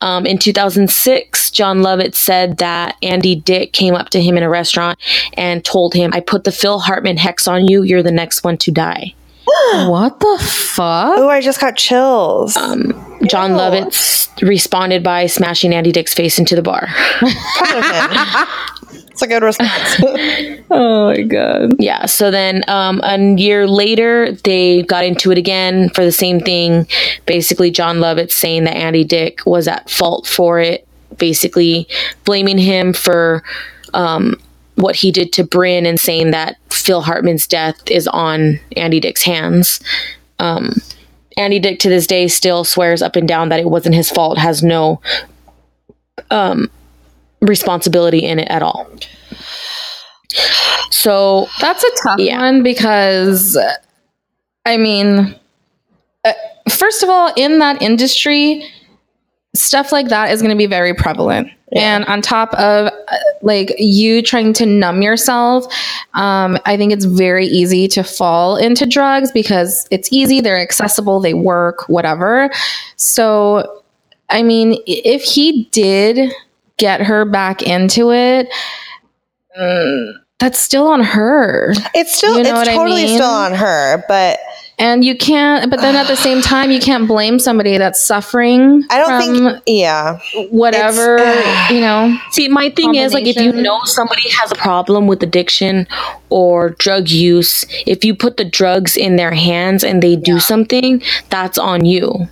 [0.00, 4.48] Um, in 2006, Jon Lovitz said that Andy Dick came up to him in a
[4.48, 4.98] restaurant
[5.36, 7.82] and told him, I put the Phil Hartman hex on you.
[7.82, 9.14] You're the next one to die.
[9.88, 11.18] What the fuck?
[11.18, 12.56] Oh, I just got chills.
[12.56, 12.92] Um,
[13.26, 13.56] Jon Ew.
[13.56, 16.88] Lovitz responded by smashing Andy Dick's face into the bar.
[17.18, 19.04] Proud of him.
[19.10, 20.00] It's a good response.
[20.70, 21.72] Oh my god.
[21.78, 26.40] yeah so then um, a year later they got into it again for the same
[26.40, 26.86] thing
[27.26, 30.86] basically jon lovitz saying that andy dick was at fault for it
[31.16, 31.88] basically
[32.24, 33.42] blaming him for
[33.94, 34.38] um,
[34.74, 36.56] what he did to bryn and saying that
[36.88, 39.78] Phil Hartman's death is on Andy Dick's hands.
[40.38, 40.72] Um,
[41.36, 44.38] Andy Dick to this day still swears up and down that it wasn't his fault,
[44.38, 44.98] has no
[46.30, 46.70] um,
[47.42, 48.88] responsibility in it at all.
[50.90, 52.38] So That's a tough Yeah.
[52.40, 53.58] one because,
[54.64, 55.38] I mean,
[56.24, 56.32] uh,
[56.70, 58.64] first of all, in that industry,
[59.54, 61.48] stuff like that is going to be very prevalent.
[61.72, 62.90] And on top of
[63.42, 65.66] like you trying to numb yourself,
[66.14, 71.20] um, I think it's very easy to fall into drugs because it's easy, they're accessible,
[71.20, 72.50] they work, whatever.
[72.96, 73.82] So,
[74.30, 76.32] I mean, if he did
[76.78, 78.48] get her back into it,
[79.58, 81.72] mm, that's still on her.
[81.94, 83.16] It's still You know it's what I totally mean?
[83.16, 84.38] still on her, but
[84.80, 88.84] And you can't, but then at the same time, you can't blame somebody that's suffering.
[88.90, 90.20] I don't from think yeah.
[90.50, 92.16] whatever, it's- you know.
[92.30, 95.88] See, my thing is like if you know somebody has a problem with addiction
[96.30, 101.02] or drug use, if you put the drugs in their hands and they do something,
[101.28, 102.28] that's on you.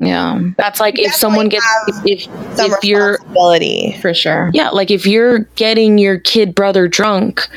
[0.00, 1.66] Yeah, That's like if someone gets
[2.04, 2.22] if
[2.56, 3.96] Some if you're responsibility.
[4.00, 4.50] for sure.
[4.54, 7.48] yeah, like if you're getting your kid brother drunk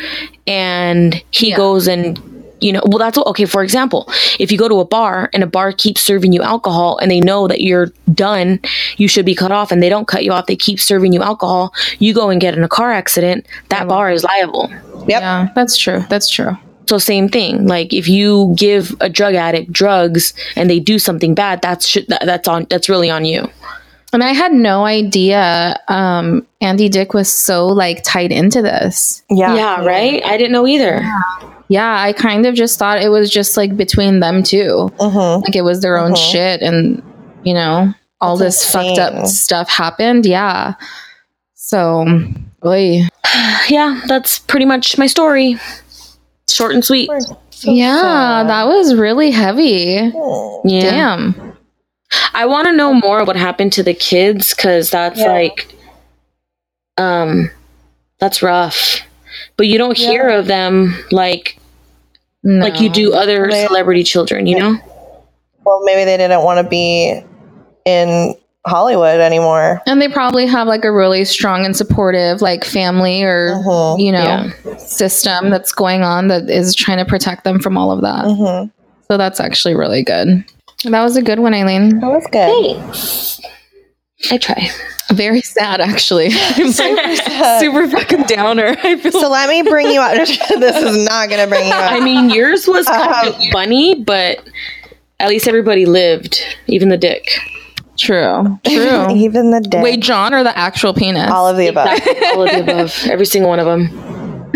[0.48, 1.58] and he Yeah.
[1.58, 2.18] goes and
[2.62, 4.08] you know, well that's what, okay, for example,
[4.40, 7.20] if you go to a bar and a bar keeps serving you alcohol and they
[7.20, 8.60] know that you're done,
[8.98, 11.22] you should be cut off and they don't cut you off, they keep serving you
[11.22, 14.70] alcohol, you go and get in a car accident, that bar is liable.
[15.08, 15.08] Yep.
[15.08, 16.04] Yeah, that's true.
[16.10, 16.58] That's true.
[16.88, 17.68] So same thing.
[17.68, 22.06] Like if you give a drug addict drugs and they do something bad, that's sh-
[22.10, 23.50] that, that's on that's really on you.
[24.14, 29.24] And I had no idea um, Andy Dick was so like tied into this.
[29.30, 29.56] Yeah.
[29.56, 30.22] Yeah, right?
[30.26, 31.00] I didn't know either.
[31.02, 34.92] Yeah, I kind of just thought it was just like between them two.
[34.98, 35.44] Mhm.
[35.44, 37.02] Like it was their own shit, and
[37.44, 40.26] you know all That's this fucked up stuff happened.
[40.26, 40.74] Yeah.
[41.56, 42.06] So,
[42.62, 43.08] boy.
[43.70, 45.58] Yeah, that's pretty much my story.
[46.50, 47.10] Short and sweet.
[47.62, 50.12] yeah, that was really heavy.
[50.66, 50.82] Yeah.
[50.92, 51.58] Damn.
[52.34, 55.32] I want to know more of what happened to the kids cuz that's Yeah.
[55.32, 55.74] like
[56.98, 57.50] um
[58.20, 59.02] that's rough.
[59.56, 61.58] But you don't hear of them like
[62.44, 64.78] like you do other They- celebrity children, you know?
[65.66, 67.22] Well, maybe they didn't want to be
[67.86, 68.36] in
[68.66, 69.82] Hollywood anymore.
[69.88, 74.00] And they probably have like a really strong and supportive like family or Mhm.
[74.00, 74.20] you know
[74.66, 74.78] Yeah.
[74.78, 78.26] system that's going on that is trying to protect them from all of that.
[78.26, 78.70] hmm
[79.08, 80.44] So that's actually really good.
[80.86, 82.00] That was a good one, Eileen.
[82.00, 82.78] That was good.
[82.80, 83.40] Thanks.
[84.30, 84.70] I try.
[85.12, 86.30] Very sad, actually.
[86.72, 87.16] super,
[87.60, 88.76] super fucking downer.
[88.84, 90.16] I feel So let me bring you up.
[90.16, 91.92] this is not going to bring you up.
[91.92, 93.24] I mean, yours was uh-huh.
[93.24, 94.48] kind of funny, but
[95.20, 97.30] at least everybody lived, even the dick.
[97.98, 98.60] true.
[98.66, 99.10] True.
[99.16, 99.84] Even the dead.
[99.84, 101.30] Wait, John or the actual penis?
[101.30, 101.88] all of the above.
[102.34, 104.52] All of the above, every single one of them.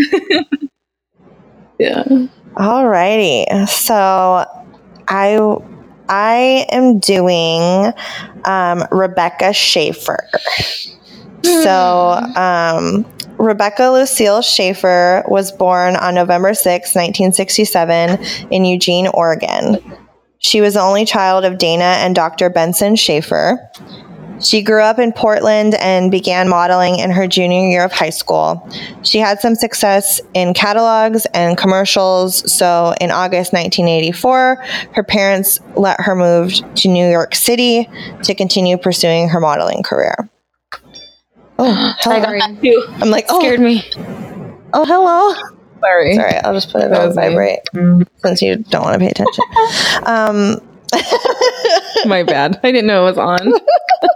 [1.78, 2.04] yeah.
[2.54, 3.68] Alrighty.
[3.68, 4.46] So
[5.08, 5.58] I
[6.08, 7.92] I am doing
[8.44, 10.28] um, Rebecca Schaeffer.
[11.42, 13.06] So um,
[13.38, 19.78] Rebecca Lucile Schaeffer was born on November 6, 1967 in Eugene, Oregon.
[20.38, 22.50] She was the only child of Dana and Dr.
[22.50, 23.70] Benson Schaeffer.
[24.40, 28.68] She grew up in Portland and began modeling in her junior year of high school.
[29.02, 34.62] She had some success in catalogs and commercials, so in August 1984,
[34.92, 37.88] her parents let her move to New York City
[38.24, 40.28] to continue pursuing her modeling career.
[41.58, 42.22] Oh, hello.
[42.22, 42.40] Sorry.
[43.00, 43.82] I'm like, oh, Scared me.
[44.74, 45.34] oh, hello.
[45.80, 46.14] Sorry.
[46.14, 47.22] Sorry, I'll just put it That on was me.
[47.22, 47.60] vibrate
[48.18, 49.44] since you don't want to pay attention.
[50.06, 50.60] Um,
[52.06, 52.60] My bad.
[52.62, 53.38] I didn't know it was on.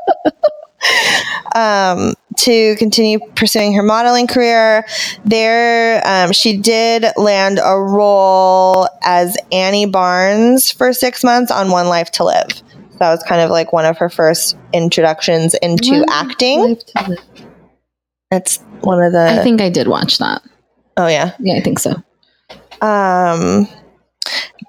[1.55, 4.87] um, to continue pursuing her modeling career.
[5.25, 11.89] There, um, she did land a role as Annie Barnes for six months on One
[11.89, 12.53] Life to Live.
[12.53, 16.79] So that was kind of like one of her first introductions into acting.
[18.31, 19.39] That's one of the.
[19.41, 20.43] I think I did watch that.
[20.97, 21.35] oh yeah.
[21.41, 21.93] Yeah, I think so.
[22.81, 23.69] Um,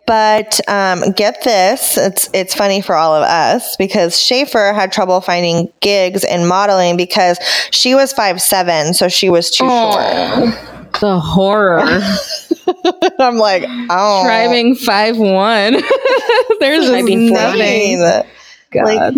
[0.07, 5.21] but um, get this, it's it's funny for all of us because Schaeffer had trouble
[5.21, 7.37] finding gigs in modeling because
[7.71, 10.57] she was five seven, so she was too short.
[10.99, 11.81] The horror.
[13.19, 15.73] I'm like, oh, Driving five one.
[16.59, 17.37] There's just Driving four.
[17.37, 17.99] nothing.
[17.99, 18.25] God.
[18.71, 19.15] God.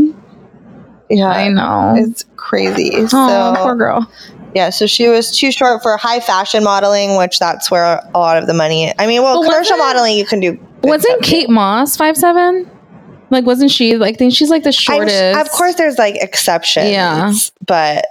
[1.09, 1.93] yeah, I know.
[1.97, 2.91] it's crazy.
[2.95, 4.09] Oh, so poor girl.
[4.55, 8.37] Yeah, so she was too short for high fashion modeling, which that's where a lot
[8.37, 8.93] of the money.
[8.99, 10.59] I mean, well, But commercial modeling you can do.
[10.83, 12.69] Wasn't stuff, Kate Moss five seven?
[13.29, 13.95] Like, wasn't she?
[13.97, 14.73] Like, I think she's like the I'm-
[15.07, 15.39] shortest.
[15.39, 16.89] of course, there's like exceptions.
[16.91, 17.31] Yeah.
[17.65, 18.05] but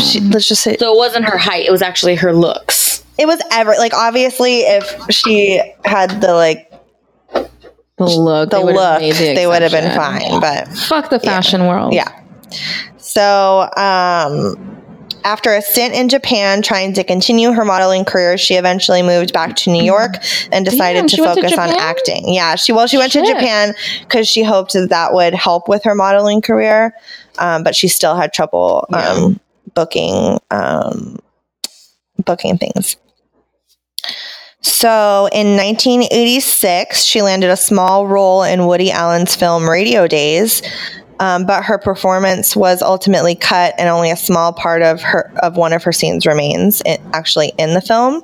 [0.00, 3.04] she, let's just say So it wasn't her height; it was actually her looks.
[3.18, 6.70] it was ever like obviously if she had the like
[7.96, 10.40] The look, the they look, the they would have been fine.
[10.40, 11.94] But Fuck the fashion world.
[11.94, 12.12] yeah.
[12.98, 14.77] So, um,
[15.24, 19.56] after a stint in Japan trying to continue her modeling career, she eventually moved back
[19.56, 20.14] to New York
[20.52, 22.32] and decided Damn, to went to focus on acting.
[22.32, 25.84] Yeah, she well, she went to Japan because she hoped that that would help with
[25.84, 26.94] her modeling career,
[27.38, 29.40] um, but she still had trouble um,
[29.74, 31.18] booking um,
[32.24, 32.96] booking things.
[34.60, 40.62] So in 1986, she landed a small role in Woody Allen's film Radio Days,
[41.20, 45.56] um, but her performance was ultimately cut, and only a small part of her of
[45.56, 48.22] one of her scenes remains in, actually in the film.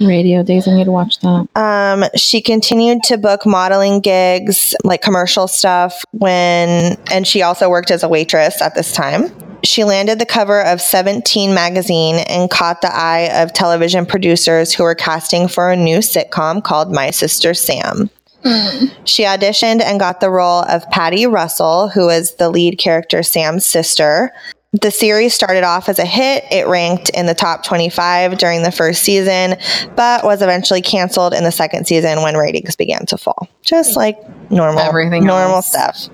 [0.00, 0.66] Radio days.
[0.66, 1.48] I need to watch that.
[1.54, 7.90] Um, she continued to book modeling gigs, like commercial stuff, when, and she also worked
[7.90, 9.26] as a waitress at this time.
[9.62, 14.82] She landed the cover of 17 magazine and caught the eye of television producers who
[14.82, 18.10] were casting for a new sitcom called My Sister Sam.
[19.06, 23.64] She auditioned and got the role of Patty Russell, who is the lead character Sam's
[23.66, 24.32] sister.
[24.80, 26.44] The series started off as a hit.
[26.50, 29.56] It ranked in the top 25 during the first season,
[29.94, 33.48] but was eventually canceled in the second season when ratings began to fall.
[33.62, 34.18] Just like
[34.50, 35.68] normal, Everything normal else.
[35.68, 36.08] stuff.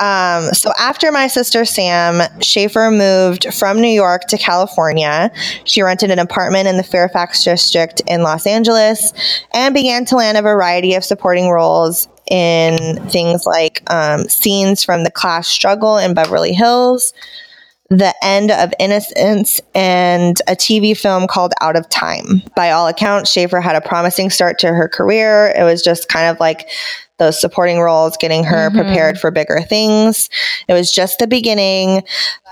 [0.00, 5.30] Um, so after my sister Sam, Schaeffer moved from New York to California.
[5.64, 9.12] She rented an apartment in the Fairfax district in Los Angeles
[9.52, 15.04] and began to land a variety of supporting roles in things like um, scenes from
[15.04, 17.12] the class struggle in Beverly Hills,
[17.90, 22.40] the End of Innocence, and a TV film called Out of Time.
[22.54, 25.52] By all accounts, Schaeffer had a promising start to her career.
[25.56, 26.68] It was just kind of like
[27.20, 30.28] those supporting roles, getting her prepared for bigger things.
[30.66, 32.02] It was just the beginning.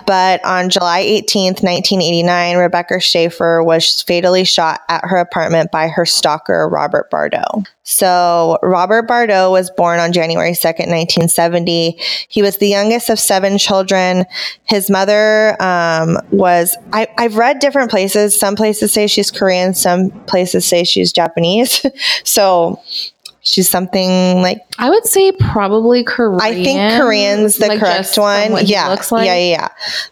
[0.06, 6.06] But on July 18th, 1989, Rebecca Schaeffer was fatally shot at her apartment by her
[6.06, 7.64] stalker, Robert Bardo.
[7.90, 11.98] So, Robert Bardo was born on January 2nd, 1970.
[12.28, 14.26] He was the youngest of seven children.
[14.64, 18.38] His mother um, was, I, I've read different places.
[18.38, 21.86] Some places say she's Korean, some places say she's Japanese.
[22.24, 22.78] so,
[23.49, 26.40] she's something like I would say probably Korean.
[26.40, 28.53] I think Korean's the like, correct one.
[28.53, 28.88] what Yeah.
[28.88, 29.26] like.
[29.26, 29.68] yeah, yeah, yeah.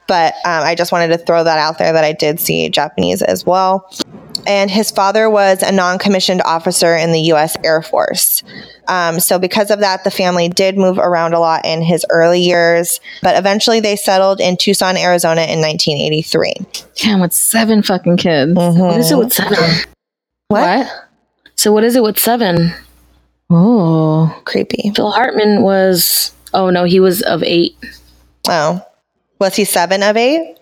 [0.08, 3.22] But um, I just wanted to throw that out there that I did see Japanese
[3.22, 3.88] as well.
[4.46, 7.56] And his father was a non commissioned officer in the U.S.
[7.64, 8.44] Air Force.
[8.86, 12.40] Um, so, because of that, the family did move around a lot in his early
[12.40, 16.54] years, but eventually they settled in Tucson, Arizona in 1983.
[16.96, 18.54] Damn, with seven fucking kids.
[18.54, 19.58] What is it with seven?
[20.48, 20.86] What?
[21.56, 22.72] So what is it with seven?
[23.50, 24.92] Oh, Creepy.
[24.94, 26.32] Phil Hartman was.
[26.54, 27.76] Oh no, he was of eight.
[28.48, 28.80] Oh.
[29.38, 30.56] Was he seven of eight?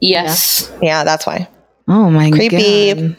[0.00, 0.70] Yes.
[0.82, 1.48] Yeah, that's why.
[1.88, 2.94] oh my Creepy.
[2.94, 3.16] god.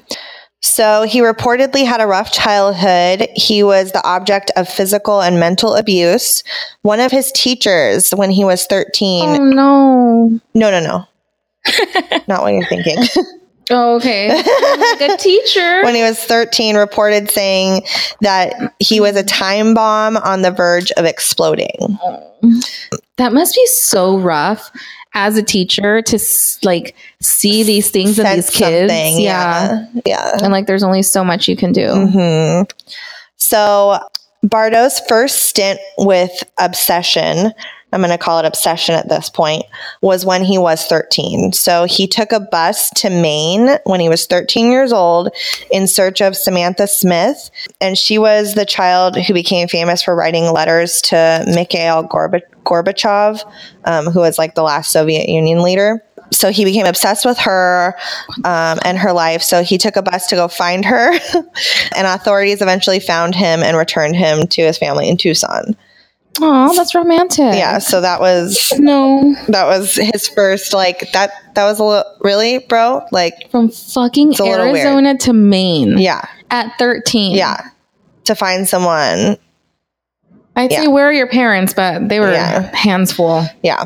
[0.63, 3.27] So he reportedly had a rough childhood.
[3.35, 6.43] He was the object of physical and mental abuse.
[6.83, 10.39] One of his teachers, when he was 13, Oh no.
[10.53, 11.05] no, no, no.
[12.27, 12.97] Not what you're thinking.
[13.71, 14.27] Oh, okay.
[14.35, 15.83] like a teacher.
[15.83, 17.83] when he was 13, reported saying
[18.21, 21.97] that he was a time bomb on the verge of exploding.
[23.17, 24.71] that must be so rough
[25.13, 26.19] as a teacher to
[26.63, 28.93] like see these things in these kids.
[28.93, 29.17] Yeah.
[29.19, 29.85] Yeah.
[30.05, 30.37] Yeah.
[30.43, 31.87] And like there's only so much you can do.
[31.91, 32.61] hmm
[33.37, 33.99] So
[34.45, 37.51] Bardo's first stint with Obsession,
[37.91, 39.63] I'm going to call it Obsession at this point,
[40.01, 41.53] was when he was 13.
[41.53, 45.29] So he took a bus to Maine when he was 13 years old
[45.71, 47.49] in search of Samantha Smith.
[47.79, 53.43] And she was the child who became famous for writing letters to Mikhail Gorba- Gorbachev,
[53.85, 56.03] um, who was like the last Soviet Union leader.
[56.31, 57.95] So he became obsessed with her
[58.45, 59.41] um, and her life.
[59.41, 61.11] So he took a bus to go find her,
[61.95, 65.75] and authorities eventually found him and returned him to his family in Tucson.
[66.39, 67.55] Oh, that's romantic.
[67.55, 69.35] Yeah, so that was No.
[69.49, 71.31] that was his first like that.
[71.55, 73.01] That was a little really, bro.
[73.11, 74.85] Like, From fucking a little weird.
[74.87, 77.35] Arizona to Maine yeah, at 13.
[77.35, 77.69] yeah,
[78.23, 79.37] to find someone.
[80.55, 82.73] I'd say where are your parents, but they were Yeah.
[82.75, 83.45] hands full.
[83.63, 83.85] Yeah.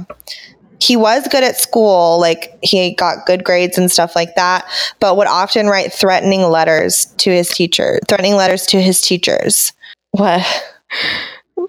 [0.79, 4.65] He was good at school, like he got good grades and stuff like that,
[4.99, 9.73] but would often write threatening letters to his teacher, threatening letters to his teachers.
[10.11, 10.43] What?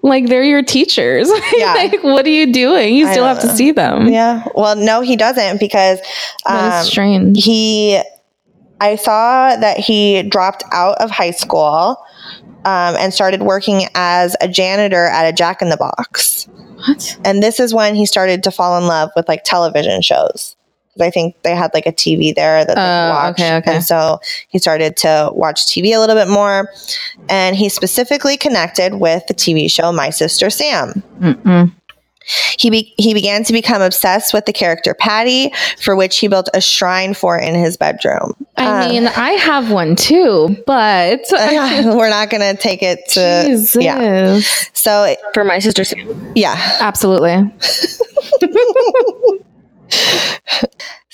[0.03, 1.29] Like they're your teachers.
[1.53, 1.73] Yeah.
[1.73, 2.93] like what are you doing?
[2.95, 4.09] You still have to see them.
[4.09, 4.43] Yeah.
[4.53, 5.99] Well, no, he doesn't because
[6.45, 7.43] um, is strange.
[7.43, 8.01] he
[8.79, 11.97] i saw that he dropped out of high school
[12.65, 16.47] um, and started working as a janitor at a jack in the box
[16.85, 17.17] What?
[17.25, 20.55] and this is when he started to fall in love with like television shows
[21.01, 23.39] I think they had like a TV there that they Oh, watched.
[23.39, 23.75] okay, okay.
[23.75, 24.19] And so
[24.49, 26.69] he started to watch TV a little bit more.
[27.29, 31.03] And he specifically connected with the TV show My Sister Sam.
[31.19, 31.71] Mm-mm.
[32.59, 36.49] He, be- he began to become obsessed with the character Patty, for which he built
[36.53, 38.33] a shrine for in his bedroom.
[38.57, 43.43] I Uh, mean, I have one too, but we're not going to take it to.
[43.47, 43.81] Jesus.
[43.81, 44.41] Yeah.
[44.73, 46.33] So, For my sister Sam.
[46.35, 46.57] yeah.
[46.81, 47.49] Absolutely.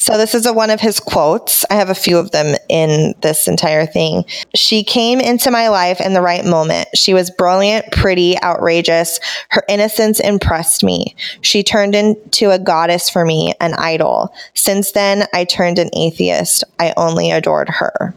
[0.03, 1.63] So this is a, one of his quotes.
[1.69, 4.25] I have a few of them in this entire thing.
[4.53, 6.89] She came into my life in the right moment.
[6.93, 9.21] She was brilliant, pretty, outrageous.
[9.47, 11.15] Her innocence impressed me.
[11.39, 14.33] She turned into a goddess for me, an idol.
[14.55, 16.65] Since then, I turned an atheist.
[16.79, 18.13] I only adored her.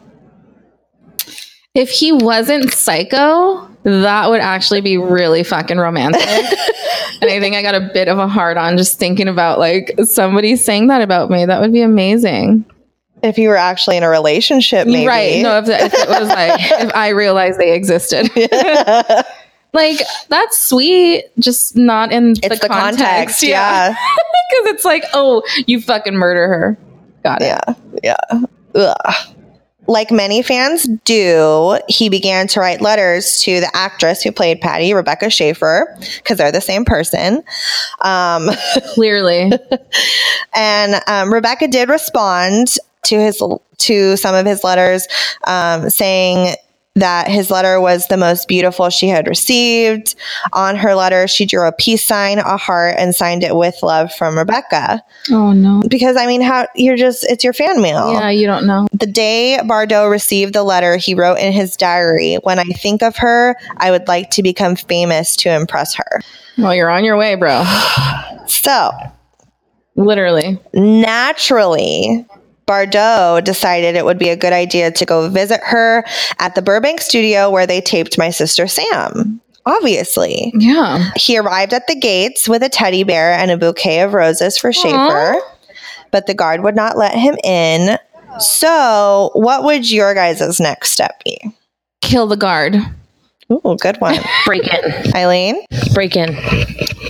[1.76, 6.22] If he wasn't psycho, that would actually be really fucking romantic.
[7.20, 9.94] and I think I got a bit of a hard on just thinking about like
[10.04, 11.44] somebody saying that about me.
[11.44, 12.64] That would be amazing.
[13.22, 15.06] If you were actually in a relationship, maybe.
[15.06, 15.42] Right.
[15.42, 16.52] No, if, if it was like,
[16.82, 18.30] if I realized they existed.
[19.74, 23.42] like, that's sweet, just not in It's the, context.
[23.42, 23.90] yeah.
[23.90, 26.78] Because it's like, oh, you fucking murder her.
[27.22, 27.46] Got it.
[28.02, 28.16] Yeah.
[28.32, 28.42] Yeah.
[28.74, 29.35] Ugh.
[29.86, 34.94] Like many fans do, he began to write letters to the actress who played Patty,
[34.94, 37.42] Rebecca Schaeffer, because they're the same person.
[38.00, 38.50] Um,
[38.94, 39.52] Clearly.
[40.54, 43.42] and um, Rebecca did respond to his
[43.78, 45.06] to some of his letters,
[45.46, 46.56] um, saying
[46.96, 50.14] that his letter was the most beautiful she had received.
[50.52, 54.12] On her letter, she drew a peace sign, a heart, and signed it with love
[54.14, 55.02] from Rebecca.
[55.30, 55.82] oh, no.
[55.88, 58.12] Because I mean, how you're just it's your fan mail.
[58.14, 58.88] Yeah, you don't know.
[58.92, 63.16] The day Bardo received the letter, he wrote in his diary, When I think of
[63.18, 66.20] her, I would like to become famous to impress her.
[66.58, 67.62] Well, you're on your way, bro.
[68.48, 68.92] So,
[69.96, 70.58] Literally.
[70.72, 72.24] naturally,
[72.66, 76.04] Bardo decided it would be a good idea to go visit her
[76.38, 79.40] at the Burbank studio where they taped My Sister Sam.
[79.64, 80.52] Obviously.
[80.54, 81.10] Yeah.
[81.16, 84.72] He arrived at the gates with a teddy bear and a bouquet of roses for
[84.72, 85.36] Schaeffer,
[86.12, 87.98] but the guard would not let him in.
[88.38, 91.38] So, what would your guys' next step be?
[92.00, 92.76] Kill the guard.
[93.50, 94.16] Ooh, good one.
[94.44, 95.14] Break in.
[95.14, 95.64] Eileen?
[95.94, 96.36] Break in.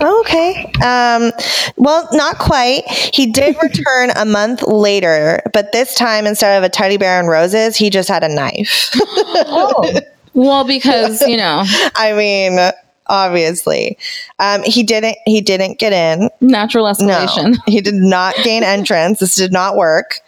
[0.00, 0.64] Okay.
[0.84, 1.32] Um,
[1.76, 2.82] well, not quite.
[2.88, 7.28] He did return a month later, but this time instead of a teddy bear and
[7.28, 8.90] roses, he just had a knife.
[8.94, 10.00] Oh.
[10.34, 11.64] Well, because, you know,
[11.94, 12.58] I mean,
[13.06, 13.98] obviously.
[14.38, 16.28] Um, he didn't he didn't get in.
[16.40, 17.26] natural No.
[17.66, 19.20] He did not gain entrance.
[19.20, 20.20] This did not work.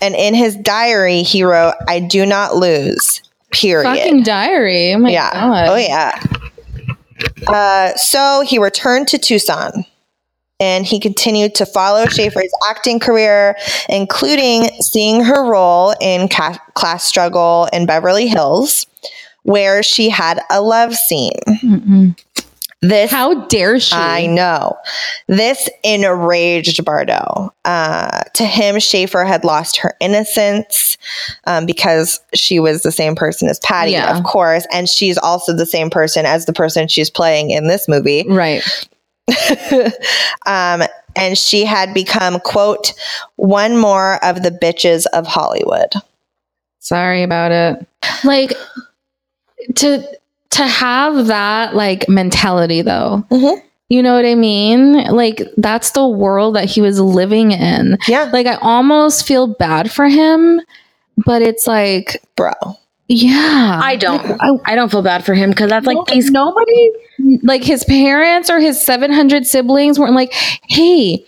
[0.00, 3.21] And in his diary, he wrote, I do not lose.
[3.52, 3.84] Period.
[3.84, 4.94] Fucking diary.
[4.94, 5.32] Oh my yeah.
[5.32, 5.68] god.
[5.68, 6.22] Oh yeah.
[7.46, 9.84] Uh, so he returned to Tucson
[10.62, 13.56] and he continued to follow Schaeffer's acting career,
[13.88, 18.86] including seeing her role in ca- Class Struggle in Beverly Hills,
[19.42, 21.32] where she had a love scene.
[21.48, 22.16] Mm-mm.
[22.82, 23.94] This How dare she?
[23.94, 24.76] I know.
[25.28, 27.54] This enraged Bardo.
[27.64, 30.98] Uh, to him, Schaeffer had lost her innocence
[31.44, 34.16] um, because she was the same person as Patty, Yeah.
[34.18, 37.86] of course, and she's also the same person as the person she's playing in this
[37.88, 38.24] movie.
[38.28, 38.62] Right.
[40.46, 40.82] um,
[41.14, 42.94] and she had become, quote,
[43.36, 45.92] one more of the bitches of Hollywood.
[46.80, 47.86] Sorry about it.
[48.24, 48.54] Like
[49.76, 50.04] to
[50.52, 53.24] to have that like mentality though.
[53.30, 53.60] Mhm.
[53.88, 54.94] You know what I mean?
[55.04, 57.98] Like that's the world that he was living in.
[58.08, 60.62] Yeah, Like I almost feel bad for him,
[61.26, 62.52] but it's like bro.
[63.08, 63.80] yeah.
[63.82, 64.24] I don't.
[64.26, 66.30] Like, I, I don't feel bad for him because that's like no- these.
[66.30, 66.90] nobody
[67.42, 70.32] like his parents or his 700 siblings weren't like,
[70.68, 71.24] "Hey,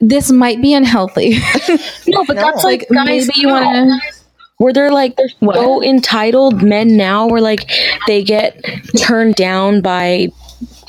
[0.00, 1.38] this might be unhealthy."
[2.06, 2.42] No, but No.
[2.42, 3.26] that's like like guys.
[3.26, 3.54] maybe you now.
[3.54, 4.23] want to
[4.58, 5.56] where they're like they're What?
[5.56, 7.70] so entitled men now where like
[8.06, 8.60] they get
[8.96, 10.28] turned down by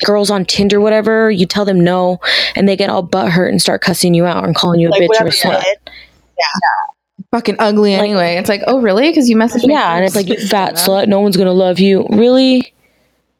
[0.04, 2.18] girls on Tinder whatever you tell them no
[2.54, 5.20] and they get all butthurt and start cussing you out and calling you a bitch
[5.20, 7.24] or a slut Yeah.
[7.32, 8.36] fucking ugly anyway.
[8.36, 9.12] It's like, "Oh, really?
[9.12, 11.78] Cuz you messaged me." yeah and it's like you fat slut no one's gonna love
[11.80, 12.72] you really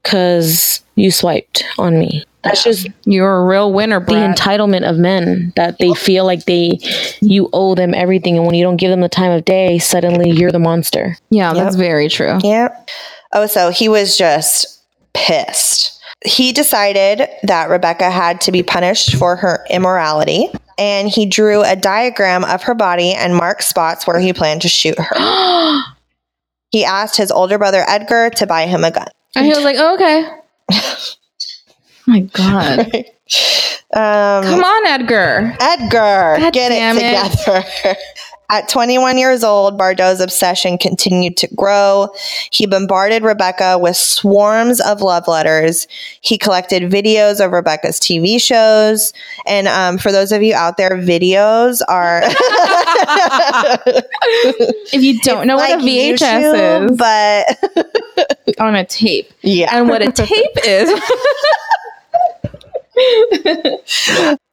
[0.06, 5.52] because you swiped on me that's just You're a real winner, the entitlement of men
[5.56, 6.78] that they feel like they
[7.20, 10.30] you owe them everything and when you don't give them the time of day suddenly
[10.30, 12.38] you're the monster yeah, that's very true.
[12.42, 12.88] Yep.
[13.32, 14.82] Oh, so he was just
[15.12, 16.00] pissed.
[16.24, 20.48] He decided that Rebecca had to be punished for her immorality,
[20.78, 24.68] and he drew a diagram of her body and marked spots where he planned to
[24.68, 25.82] shoot her.
[26.72, 29.06] He asked his older brother Edgar to buy him a gun.
[29.36, 30.28] And he was like, oh, okay.
[32.06, 33.04] My God.
[33.92, 35.56] Um, Come on, Edgar.
[35.58, 37.30] Edgar, God get it it.
[37.30, 37.96] together.
[38.50, 42.10] At 21 years old, Bardo's obsession continued to grow.
[42.52, 45.88] He bombarded Rebecca with swarms of love letters.
[46.20, 49.12] He collected videos of Rebecca's TV shows.
[49.46, 52.22] And um, for those of you out there, videos are
[54.92, 58.02] If you don't know what a VHS YouTube, is but
[58.58, 59.76] on a tape, yeah.
[59.76, 60.90] and what a tape is,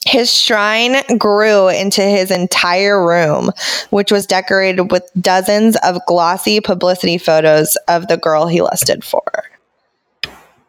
[0.06, 3.52] His shrine grew into his entire room,
[3.90, 9.24] which was decorated with dozens of glossy publicity photos of the girl he lusted for.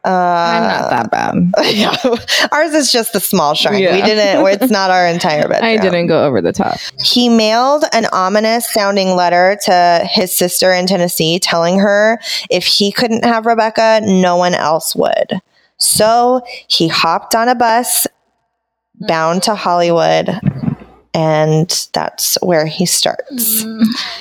[0.05, 1.53] I'm Uh, not that bad.
[1.75, 1.97] yeah.
[2.53, 3.75] Ours is just a small shrine.
[3.75, 5.65] We didn't, it's not our entire bedroom.
[5.71, 6.79] I didn't go over the top.
[7.03, 12.93] He mailed an ominous sounding letter to his sister in Tennessee telling her if he
[12.93, 15.41] couldn't have Rebecca, no one else would.
[15.79, 18.07] So he hopped on a bus
[19.01, 20.29] bound to Hollywood,
[21.13, 23.65] and that's where he starts.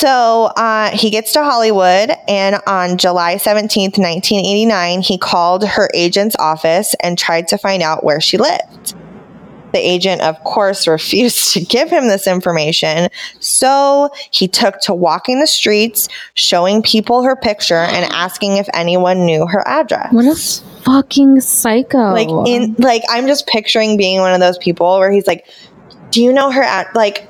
[0.00, 6.34] So uh, he gets to Hollywood, and on July 17th, 1989, he called her agent's
[6.38, 8.94] office and tried to find out where she lived.
[9.74, 13.10] The agent, of course, refused to give him this information.
[13.40, 19.26] So he took to walking the streets, showing people her picture, and asking if anyone
[19.26, 20.14] knew her address.
[20.14, 20.34] What a
[20.82, 22.14] fucking psycho!
[22.14, 25.46] Like in like I'm just picturing being one of those people where he's like,
[26.10, 27.29] "Do you know her at like?"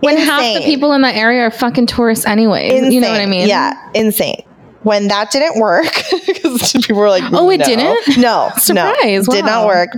[0.00, 2.90] When half the people in that area are fucking tourists anyway.
[2.90, 3.48] You know what I mean?
[3.48, 4.44] Yeah, insane.
[4.84, 5.92] When that didn't work,
[6.26, 8.18] because people were like, Oh, it "No." didn't?
[8.18, 9.90] No, Surprise, no, did not work.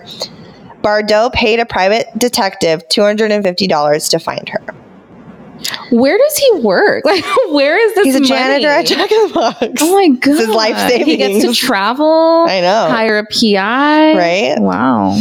[0.82, 4.60] Bardo paid a private detective two hundred and fifty dollars to find her.
[5.90, 7.04] Where does he work?
[7.10, 8.04] Like, where is this?
[8.06, 8.28] He's a money?
[8.28, 9.66] janitor at Jack in the Box.
[9.82, 10.36] Oh my god!
[10.38, 11.06] his life saving.
[11.06, 12.46] He gets to travel.
[12.48, 12.88] I know.
[12.88, 14.16] Hire a PI.
[14.16, 14.54] Right?
[14.58, 15.14] Wow.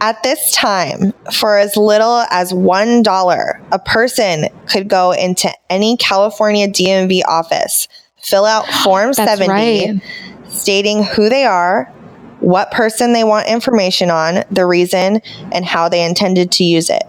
[0.00, 5.96] At this time, for as little as one dollar, a person could go into any
[5.96, 10.00] California DMV office, fill out Form 70, right.
[10.48, 11.84] stating who they are,
[12.40, 15.20] what person they want information on, the reason,
[15.50, 17.02] and how they intended to use it.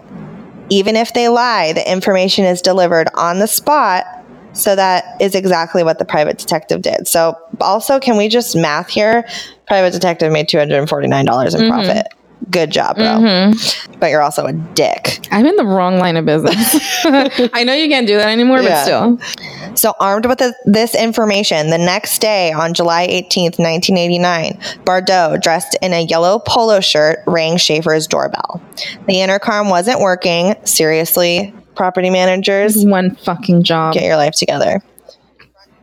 [0.68, 4.04] Even if they lie, the information is delivered on the spot.
[4.52, 7.06] So that is exactly what the private detective did.
[7.06, 9.24] So, also, can we just math here?
[9.68, 11.68] Private detective made $249 in Mm-hmm.
[11.68, 12.06] profit.
[12.50, 13.04] Good job, bro.
[13.04, 13.92] Mm-hmm.
[14.00, 15.26] But you're also a dick.
[15.30, 16.74] I'm in the wrong line of business.
[17.04, 18.70] I know you can't do that anymore, Yeah.
[18.70, 18.82] but
[19.18, 19.76] still.
[19.76, 25.76] So, armed with the, this information, the next day on July 18th, 1989, Bardo, dressed
[25.82, 28.60] in a yellow polo shirt, rang Schaeffer's doorbell.
[29.06, 30.54] The intercom wasn't working.
[30.64, 33.94] Seriously, property managers, One fucking job.
[33.94, 34.82] get your life together.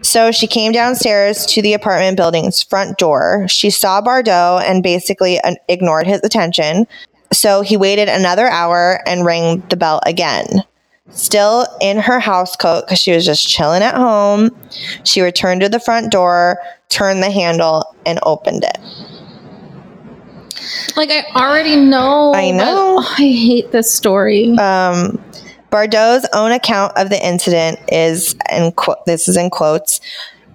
[0.01, 3.47] So she came downstairs to the apartment building's front door.
[3.47, 6.87] She saw Bardo and basically uh, ignored his attention.
[7.33, 10.63] So he waited another hour and rang the bell again.
[11.09, 14.51] Still in her house coat because she was just chilling at home,
[15.03, 16.57] she returned to the front door,
[16.89, 18.77] turned the handle, and opened it.
[20.97, 22.33] Like I already know.
[22.33, 22.97] I know.
[22.99, 24.57] oh, I hate this story.
[24.57, 25.23] Um,
[25.71, 29.99] Bardo's own account of the incident is, and quote, this is in quotes.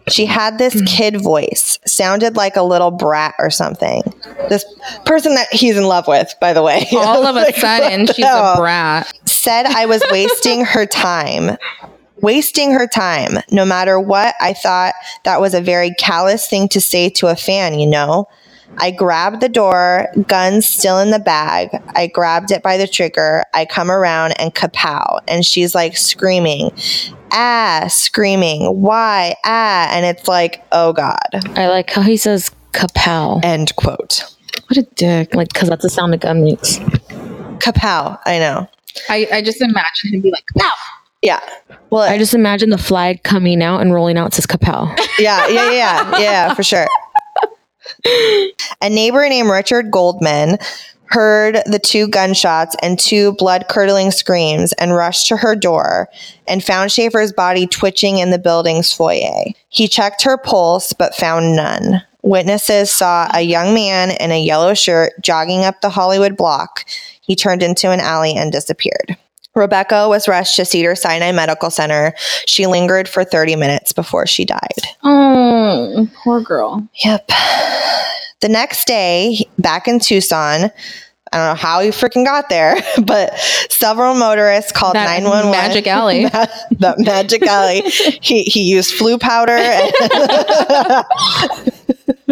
[0.09, 0.85] She had this Hmm.
[0.85, 4.03] kid voice, sounded like a little brat or something.
[4.49, 4.65] This
[5.05, 6.87] person that he's in love with, by the way.
[6.93, 9.13] All of a Like, sudden, what the she's a brat.
[9.27, 11.57] Said I was wasting her time.
[12.21, 13.39] Wasting her time.
[13.51, 14.95] No matter what, I thought
[15.25, 18.29] that was a very callous thing to say to a fan, you know?
[18.79, 21.71] I grabbed the door, gun still in the bag.
[21.95, 23.45] I grabbed it by the trigger.
[23.55, 25.21] I come around and kapow.
[25.29, 26.71] And she's like screaming,
[27.33, 29.89] ah, screaming, why, ah.
[29.93, 31.19] And it's like, oh God.
[31.57, 33.45] I like how he says kapow.
[33.45, 34.25] End quote.
[34.69, 35.35] What a dick.
[35.35, 36.79] Like, because that's the sound a gun makes.
[37.59, 38.19] Kapow.
[38.27, 38.69] I know.
[39.09, 40.73] I, I just imagine him be like, wow.
[41.23, 41.41] Yeah.
[41.91, 44.29] Well, I just imagine the flag coming out and rolling out.
[44.29, 44.89] It says kapow.
[45.19, 46.87] yeah, yeah, yeah, yeah, for sure.
[48.81, 50.59] A neighbor named Richard Goldman
[51.13, 56.09] heard the two gunshots and two blood curdling screams and rushed to her door
[56.49, 59.45] and found Schaeffer's body twitching in the building's foyer.
[59.69, 62.03] He checked her pulse but found none.
[62.23, 66.87] Witnesses saw a young man in a yellow shirt jogging up the Hollywood block.
[67.21, 69.17] He turned into an alley and disappeared.
[69.55, 72.15] Rebecca was rushed to Cedar Sinai Medical Center.
[72.47, 74.59] She lingered for 30 minutes before she died.
[75.03, 76.89] Oh, poor girl.
[77.05, 77.29] Yep.
[78.41, 80.71] The next day, back in Tucson,
[81.35, 83.37] I don't know how he freaking got there, but
[83.71, 85.51] several motorists called That 911.
[85.51, 86.25] magic alley.
[86.81, 87.83] that magic alley.
[88.21, 89.53] He, he used Floo powder.
[89.53, 89.93] and-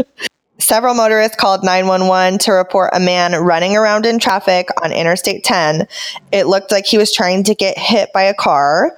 [0.70, 5.88] Several motorists called 911 to report a man running around in traffic on Interstate 10.
[6.30, 8.96] It looked like he was trying to get hit by a car.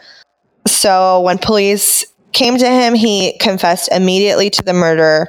[0.67, 5.29] So when police came to him, he confessed immediately to the murder.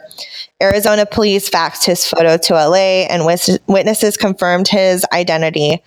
[0.61, 3.23] Arizona police faxed his photo to LA, and
[3.67, 5.81] witnesses confirmed his identity.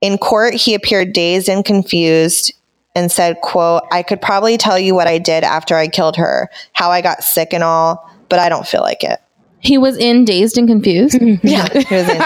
[0.00, 2.52] In court, he appeared dazed and confused
[2.96, 6.50] and said, quote, I could probably tell you what I did after I killed her,
[6.72, 9.20] how I got sick and all, but I don't feel like it.
[9.66, 11.18] He was in dazed and confused.
[11.42, 11.68] Yeah.
[11.68, 12.20] He was in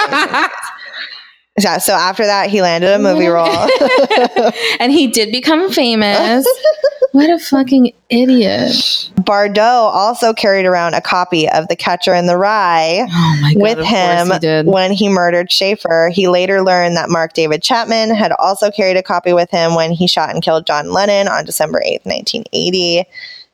[1.59, 1.79] yeah.
[1.79, 3.49] So after that, he landed a movie role.
[4.81, 6.47] and he did become famous.
[7.13, 9.11] what a fucking idiot.
[9.25, 13.61] Bardo also carried around a copy of The Catcher in the Rye Oh god.
[13.63, 16.11] with him he when he murdered Schaeffer.
[16.15, 19.91] He later learned that Mark David Chapman had also carried a copy with him when
[19.93, 23.05] he shot and killed John Lennon on December 8th, 1980.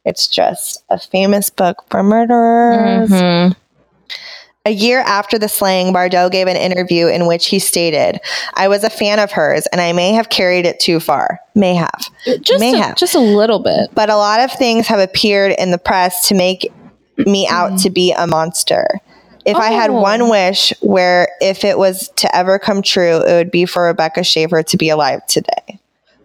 [0.05, 3.11] It's just a famous book for murderers.
[3.11, 3.57] Mhm.
[4.67, 8.21] A year after the slaying, Bardo gave an interview in which he stated,
[8.55, 11.39] I was a fan of hers and I may have carried it too far.
[11.55, 12.09] May have.
[12.41, 12.97] Just, May a, have.
[12.97, 13.91] just a little bit.
[13.95, 16.73] But a lot of things have appeared in the press to make
[17.17, 18.99] me out to be a monster.
[19.45, 20.01] If I had Oh.
[20.01, 24.25] one wish where if it was to ever come true, it would be for Rebecca
[24.25, 25.79] Schaeffer to be alive today.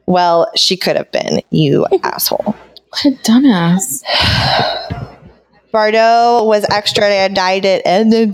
[0.08, 2.56] Well, she could have been, you asshole.
[2.90, 4.02] What a dumbass.
[5.72, 7.38] Bardo was extradited
[7.86, 8.32] and then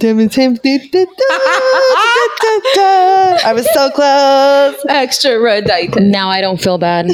[3.45, 4.85] I was so close.
[4.89, 6.01] Extra redite.
[6.01, 7.07] Now I don't feel bad.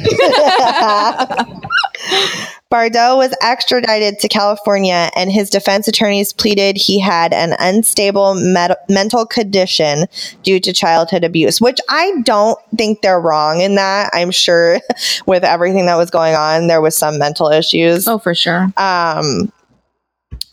[2.70, 8.76] Bardo was extradited to California, and his defense attorneys pleaded he had an unstable med-
[8.90, 10.08] mental condition
[10.42, 14.10] due to childhood abuse, which I don't think they're wrong in that.
[14.12, 14.80] I'm sure
[15.28, 18.08] with everything that was going on, there was some mental issues.
[18.08, 18.74] Oh, for sure.
[18.76, 19.52] Um,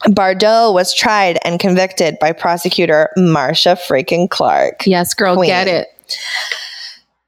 [0.09, 4.87] Bardo was tried and convicted by prosecutor Marcia freaking Clark.
[4.87, 5.49] Yes, girl, Queen.
[5.49, 5.89] get it.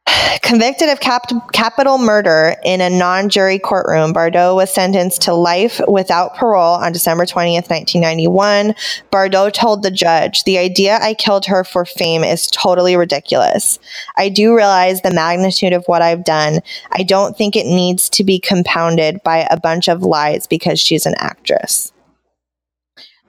[0.42, 5.80] Convicted of cap- capital murder in a non jury courtroom, Bardo was sentenced to life
[5.86, 8.74] without parole on December 20th, 1991.
[9.10, 13.78] Bardo told the judge, The idea I killed her for fame is totally ridiculous.
[14.16, 16.60] I do realize the magnitude of what I've done.
[16.90, 21.06] I don't think it needs to be compounded by a bunch of lies because she's
[21.06, 21.91] an actress.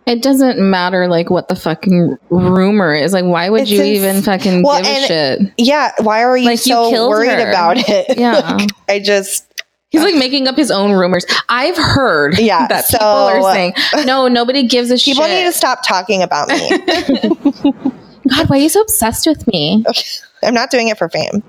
[0.05, 3.13] It doesn't matter like what the fucking rumor is.
[3.13, 5.39] Like, why would It's you ins- even fucking Well, give a shit?
[5.57, 7.49] Yeah, why are you Like, so killed worried her.
[7.49, 8.17] about it?
[8.17, 8.39] Yeah.
[8.39, 9.45] Like, I just.
[9.91, 11.23] He's like making up his own rumors.
[11.49, 13.73] I've heard Yeah, that so- people are saying,
[14.05, 15.15] no, nobody gives a People shit.
[15.15, 16.69] People need to stop talking about me.
[18.29, 19.85] God, why are you so obsessed with me?
[20.43, 21.43] I'm not doing it for fame.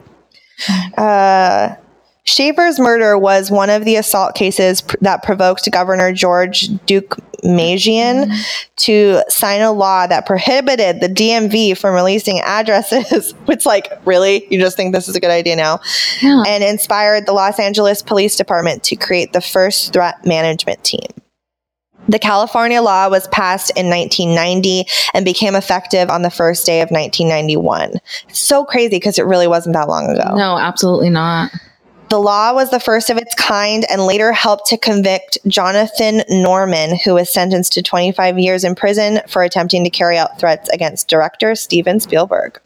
[0.96, 1.74] Uh,
[2.24, 8.28] Schaeffer's murder was one of the assault cases pr- that provoked Governor George Duke Magian
[8.28, 8.42] mm-hmm.
[8.76, 13.34] to sign a law that prohibited the DMV from releasing addresses.
[13.48, 14.46] it's like, really?
[14.50, 15.80] You just think this is a good idea now?
[16.22, 16.42] Yeah.
[16.46, 21.06] And inspired the Los Angeles Police Department to create the first threat management team.
[22.08, 24.84] The California law was passed in 1990
[25.14, 27.92] and became effective on the first day of 1991
[28.28, 30.34] so crazy because it really wasn't that long ago.
[30.36, 31.50] No, absolutely not.
[32.14, 36.96] The law was the first of its kind and later helped to convict Jonathan Norman,
[37.04, 41.08] who was sentenced to 25 years in prison for attempting to carry out threats against
[41.08, 42.60] director Steven Spielberg.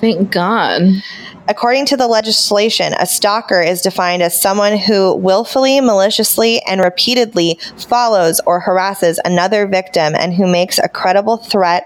[0.00, 1.02] Thank God.
[1.46, 7.58] According to the legislation, a stalker is defined as someone who willfully, maliciously, and repeatedly
[7.76, 11.84] follows or harasses another victim and who makes a credible threat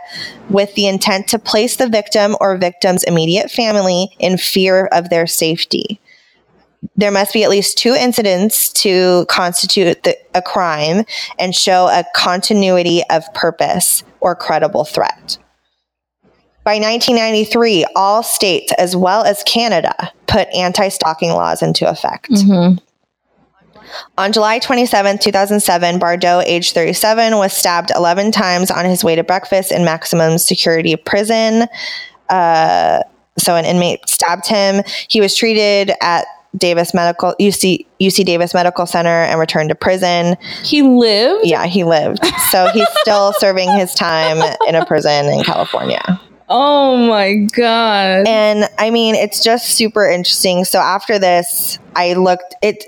[0.48, 5.26] with the intent to place the victim or victim's immediate family in fear of their
[5.26, 5.98] safety.
[7.00, 11.06] There must be at least two incidents to constitute the, a crime
[11.38, 15.38] and show a continuity of purpose or credible threat.
[16.62, 22.30] By 1993, all states, as well as Canada, put anti stalking laws into effect.
[22.32, 22.78] Mhm.
[24.18, 29.24] On July 27, 2007, Bardo, age 37, was stabbed 11 times on his way to
[29.24, 31.66] breakfast in maximum security prison.
[32.28, 33.00] Uh,
[33.38, 34.82] so, an inmate stabbed him.
[35.08, 40.36] He was treated at Davis Medical UC UC Davis Medical Center and returned to prison.
[40.64, 41.46] He lived?
[41.46, 42.24] Yeah, he lived.
[42.50, 46.02] So he's still serving his time in a prison in California.
[46.48, 48.26] Oh my God.
[48.26, 50.64] And I mean, it's just super interesting.
[50.64, 52.84] So after this, I looked it.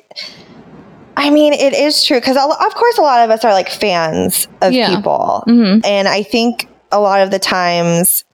[1.17, 4.49] I mean, it is true because of course a lot of us are like fans
[4.63, 4.97] of Yeah.
[4.97, 5.87] people, Mhm.
[5.87, 8.25] and I think a lot of the times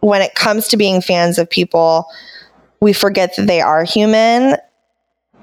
[0.00, 2.06] when it comes to being fans of people,
[2.82, 4.56] we forget that they are human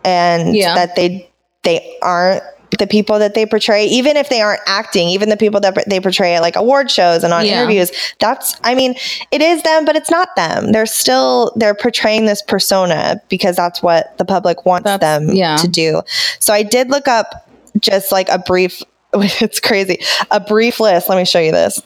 [0.03, 0.75] and Yeah.
[0.75, 1.29] that they
[1.63, 2.43] they aren't
[2.77, 5.99] the people that they portray, even if they aren't acting, even the people that they
[5.99, 7.53] portray at like award shows and on Yeah.
[7.59, 8.95] interviews, that's, I mean,
[9.31, 10.71] it is them, but it's not them.
[10.71, 15.55] They're still, they're portraying this persona because that's what the public wants That's- them yeah.
[15.57, 16.01] to do.
[16.39, 17.49] So I did look up
[17.79, 18.81] just like a brief,
[19.13, 19.99] it's crazy,
[20.29, 21.09] a brief list.
[21.09, 21.81] Let me show you this.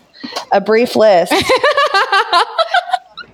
[0.51, 1.33] A brief list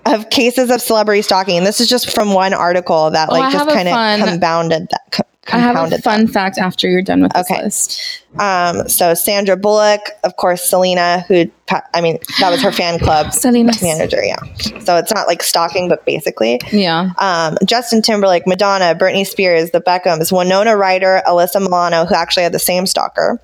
[0.05, 1.57] of cases of celebrity stalking.
[1.57, 5.25] And this is just from one article that Oh, like just kind of compounded that.
[5.51, 7.63] I have a fun fact after you're done with this Okay.
[7.63, 7.99] list.
[8.37, 11.45] um, so Sandra Bullock, of course, Selena, who
[11.93, 13.73] I mean, that was her fan club Selena.
[13.81, 14.23] manager.
[14.23, 14.37] Yeah.
[14.81, 17.09] So it's not like stalking, but basically, Yeah.
[17.17, 22.51] um, Justin Timberlake, Madonna, Britney Spears, the Beckhams, Winona Ryder, Alyssa Milano, who actually had
[22.53, 23.41] the same stalker.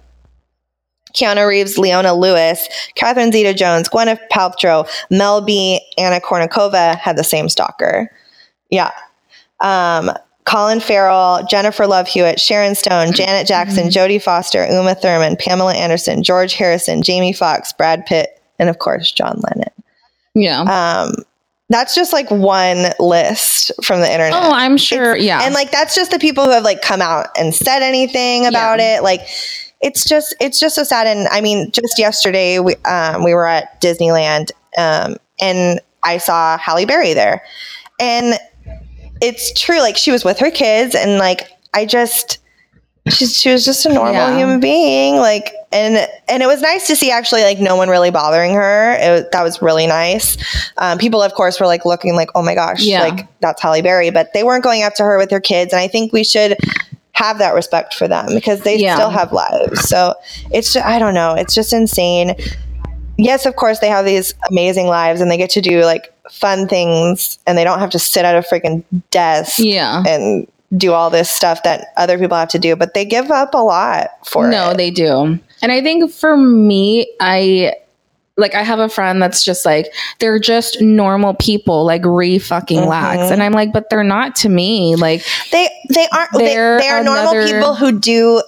[1.15, 7.49] Keanu Reeves, Leona Lewis, Catherine Zeta-Jones, Gwyneth Paltrow, Mel B, Anna Kournikova had the same
[7.49, 8.11] stalker.
[8.69, 8.91] Yeah.
[9.61, 10.11] Um,
[10.45, 16.21] Colin Farrell, Jennifer Love Hewitt, Sharon Stone, Janet Jackson, Jodie Foster, Uma Thurman, Pamela Anderson,
[16.21, 19.71] George Harrison, Jamie Foxx, Brad Pitt, and of course John Lennon.
[20.35, 20.61] Yeah.
[20.61, 21.15] Um,
[21.69, 24.33] that's just like one list from the internet.
[24.33, 25.17] oh, I'm sure.
[25.17, 25.41] Yeah.
[25.41, 28.79] And like that's just the people who have like come out and said anything about
[28.79, 29.01] it.
[29.01, 29.21] Like
[29.85, 31.05] it's just it's just so sad.
[31.07, 36.57] And I mean, just yesterday we um, we were at Disneyland um, and I saw
[36.57, 37.43] Halle Berry there,
[37.99, 38.35] and
[39.21, 39.79] it's true.
[39.79, 42.39] Like she was with her kids, and like I just
[43.09, 44.37] she's she was just a normal Yeah.
[44.37, 45.17] human being.
[45.17, 48.95] Like and and it was nice to see actually like no one really bothering her.
[48.99, 50.37] It, that was really nice.
[50.77, 53.01] Um, people, of course, were like looking like, oh my gosh, Yeah.
[53.03, 55.79] like that's Halle Berry, but they weren't going up to her with their kids, and
[55.79, 56.57] I think we should
[57.15, 58.95] have that respect for them because they Yeah.
[58.95, 59.87] still have lives.
[59.87, 60.13] So
[60.51, 62.35] it's just, I don't know, it's just insane.
[63.17, 66.67] Yes, of course they have these amazing lives and they get to do like fun
[66.67, 70.03] things and they don't have to sit at a freaking desk yeah.
[70.05, 73.53] and do all this stuff that other people have to do, but they give up
[73.53, 74.77] a lot for no, it.
[74.77, 75.39] they do.
[75.61, 77.73] And I think for me, I
[78.37, 79.87] like I have a friend that's just like
[80.19, 82.89] they're just normal people, like re fucking Mm-hmm.
[82.89, 84.95] lax, and I'm like, but they're not to me.
[84.95, 88.41] Like, They they aren't they, they normal another- people who do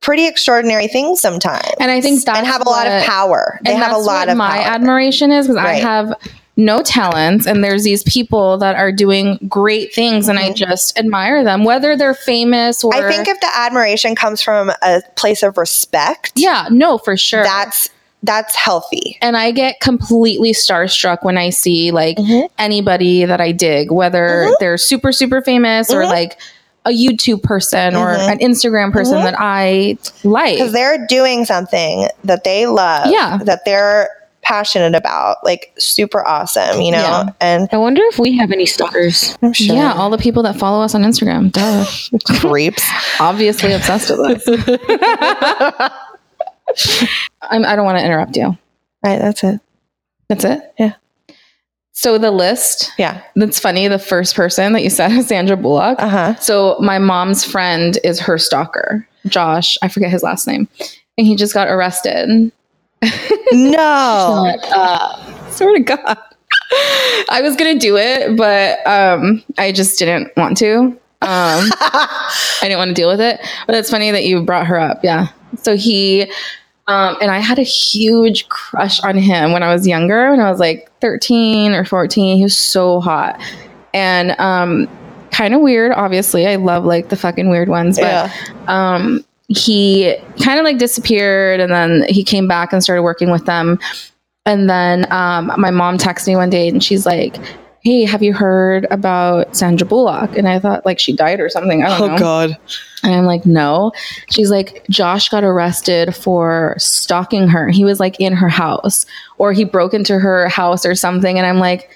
[0.00, 1.66] pretty extraordinary things sometimes.
[1.80, 3.58] and I think that's and have a lot of power.
[3.64, 4.74] They have a lot what of my power.
[4.74, 6.14] admiration is because I have
[6.58, 11.44] no talents, and there's these people that are doing great things, and I just admire
[11.44, 13.04] them, whether they're famous or Mm-hmm.
[13.04, 17.42] I think if the admiration comes from a place of respect, yeah, no, for sure.
[17.42, 17.90] that's
[18.22, 19.18] that's healthy.
[19.22, 22.48] and I get completely starstruck when I see like Mhm.
[22.58, 26.08] anybody that I dig, whether they're super, super famous or Mhm.
[26.08, 26.38] like
[26.84, 28.32] a YouTube person or Mhm.
[28.32, 29.24] an Instagram person Mhm.
[29.24, 30.56] that I like.
[30.56, 33.38] Because they're doing something that they love, Yeah.
[33.44, 34.08] that they're
[34.42, 36.98] passionate about, like super awesome, you know?
[36.98, 37.24] Yeah.
[37.40, 39.36] And I wonder if we have any stalkers.
[39.42, 41.84] I'm sure Yeah, all the people that follow us on Instagram, duh,
[42.40, 42.84] creeps.
[43.20, 45.90] obviously obsessed with us.
[47.42, 48.56] I'm, I don't want to interrupt you.
[49.04, 49.60] right, that's it.
[50.28, 50.74] That's it.
[50.78, 50.94] Yeah.
[51.92, 52.92] So the list.
[52.98, 53.22] Yeah.
[53.36, 53.88] That's funny.
[53.88, 55.98] The first person that you said is Sandra Bullock.
[56.00, 56.34] Uh huh.
[56.36, 59.78] So my mom's friend is her stalker, Josh.
[59.82, 60.68] I forget his last name,
[61.16, 62.52] and he just got arrested.
[63.52, 64.52] No.
[65.50, 66.18] Swear to God,
[67.30, 70.78] I was gonna do it, but um, I just didn't want to.
[70.78, 73.40] Um, I didn't want to deal with it.
[73.66, 75.04] But it's funny that you brought her up.
[75.04, 75.28] Yeah.
[75.62, 76.30] So he.
[76.88, 80.48] Um, and I had a huge crush on him when I was younger, when I
[80.50, 82.36] was like 13 or 14.
[82.36, 83.40] He was so hot.
[83.92, 84.88] And um,
[85.32, 86.46] kind of weird, obviously.
[86.46, 87.98] I love like the fucking weird ones.
[87.98, 88.32] But yeah.
[88.68, 93.46] um, he kind of like disappeared and then he came back and started working with
[93.46, 93.78] them.
[94.44, 97.36] And then um, my mom texted me one day and she's like,
[97.86, 100.36] Hey, have you heard about Sandra Bullock?
[100.36, 101.84] And I thought like she died or something.
[101.84, 102.18] I don't oh, know.
[102.18, 102.56] God.
[103.04, 103.92] And I'm like, no.
[104.28, 107.68] She's like, Josh got arrested for stalking her.
[107.68, 109.06] He was like in her house
[109.38, 111.38] or he broke into her house or something.
[111.38, 111.88] And I'm like,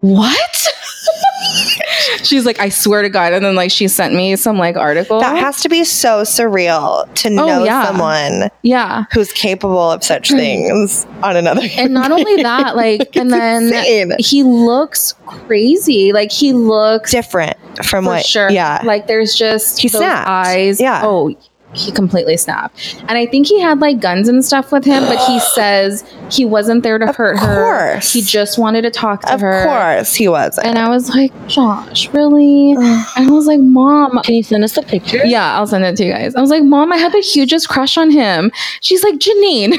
[0.00, 0.68] what?
[2.22, 3.32] She's like, I swear to God.
[3.32, 5.20] And then like she sent me some like article.
[5.20, 7.84] That has to be so surreal to oh, know Oh, yeah.
[7.86, 9.04] someone yeah.
[9.12, 11.62] who's capable of such things on another.
[11.76, 14.12] And not only that, like, and then insane.
[14.18, 16.12] he looks crazy.
[16.12, 18.50] Like he looks different from what sure.
[18.50, 18.80] Yeah.
[18.84, 20.28] Like there's just He those snapped.
[20.28, 20.80] eyes.
[20.80, 21.02] Yeah.
[21.04, 21.34] Oh,
[21.74, 22.96] he completely snapped.
[23.08, 26.44] And I think he had like guns and stuff with him, but he says he
[26.44, 27.46] wasn't there to Of hurt her.
[27.94, 28.12] course.
[28.12, 29.62] He just wanted to talk to of her.
[29.62, 30.66] Of course he wasn't.
[30.66, 32.72] And I was like, Josh, really?
[32.76, 34.20] and I was like, Mom.
[34.22, 35.24] Can you send us the picture?
[35.24, 36.34] Yeah, I'll send it to you guys.
[36.34, 38.50] I was like, Mom, I had the hugest crush on him.
[38.80, 39.78] She's like, Janine.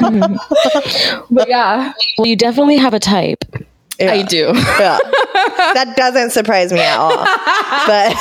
[1.30, 1.92] but yeah.
[2.18, 3.44] Well, you definitely have a type.
[4.10, 4.52] I do.
[4.54, 4.98] Yeah.
[5.74, 7.10] that doesn't surprise me at all.
[7.16, 8.16] But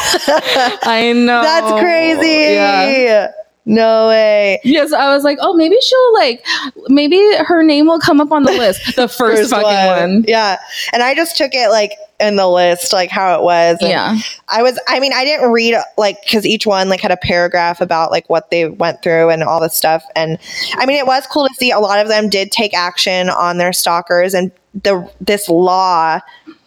[0.87, 1.41] I know.
[1.41, 2.53] that's crazy.
[2.55, 3.31] Yeah.
[3.65, 4.59] No way.
[4.63, 6.43] Yes, I was like, oh, maybe she'll like,
[6.87, 8.95] maybe her name will come up on the list.
[8.95, 10.25] The first, fucking one.
[10.27, 10.57] Yeah.
[10.91, 13.77] And I just took it like in the list, like how it was.
[13.81, 14.17] And Yeah.
[14.47, 17.81] I was, I mean, I didn't read like, cause each one like had a paragraph
[17.81, 20.03] about like what they went through and all this stuff.
[20.15, 20.39] And
[20.73, 23.59] I mean, it was cool to see a lot of them did take action on
[23.59, 26.19] their stalkers and the, this law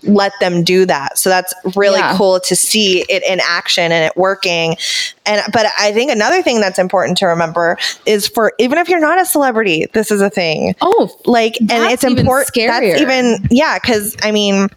[0.07, 1.19] let them do that.
[1.19, 2.17] So that's really Yeah.
[2.17, 4.77] cool to see it in action and it working.
[5.27, 9.01] And but I think another thing that's important to remember is for even if you're
[9.01, 10.75] not a celebrity, this is a thing.
[10.81, 14.69] Oh, Like and it's important that's even yeah, cuz I mean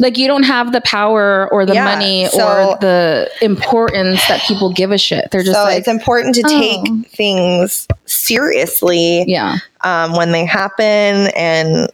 [0.00, 4.42] like you don't have the power or the Yeah, money so- or the importance that
[4.42, 5.30] people give a shit.
[5.30, 6.60] They're just so like, it's important to oh.
[6.60, 9.56] take things seriously yeah.
[9.80, 11.90] um, when they happen and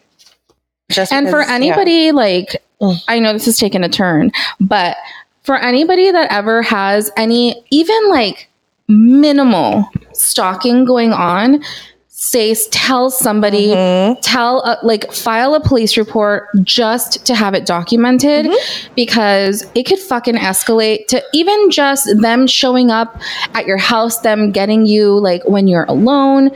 [0.91, 1.55] just and for because- yeah.
[1.55, 2.97] anybody like Mm.
[3.07, 4.97] i know this is taking a turn but
[5.45, 8.49] for anybody that ever has any even like
[8.89, 11.63] minimal stalking going on
[12.09, 14.19] say tell somebody Mhm.
[14.23, 18.95] tell uh, like file a police report just to have it documented Mm-hmm.
[18.97, 23.21] because it could fucking escalate to even just them showing up
[23.55, 26.51] at your house them getting you like when you're alone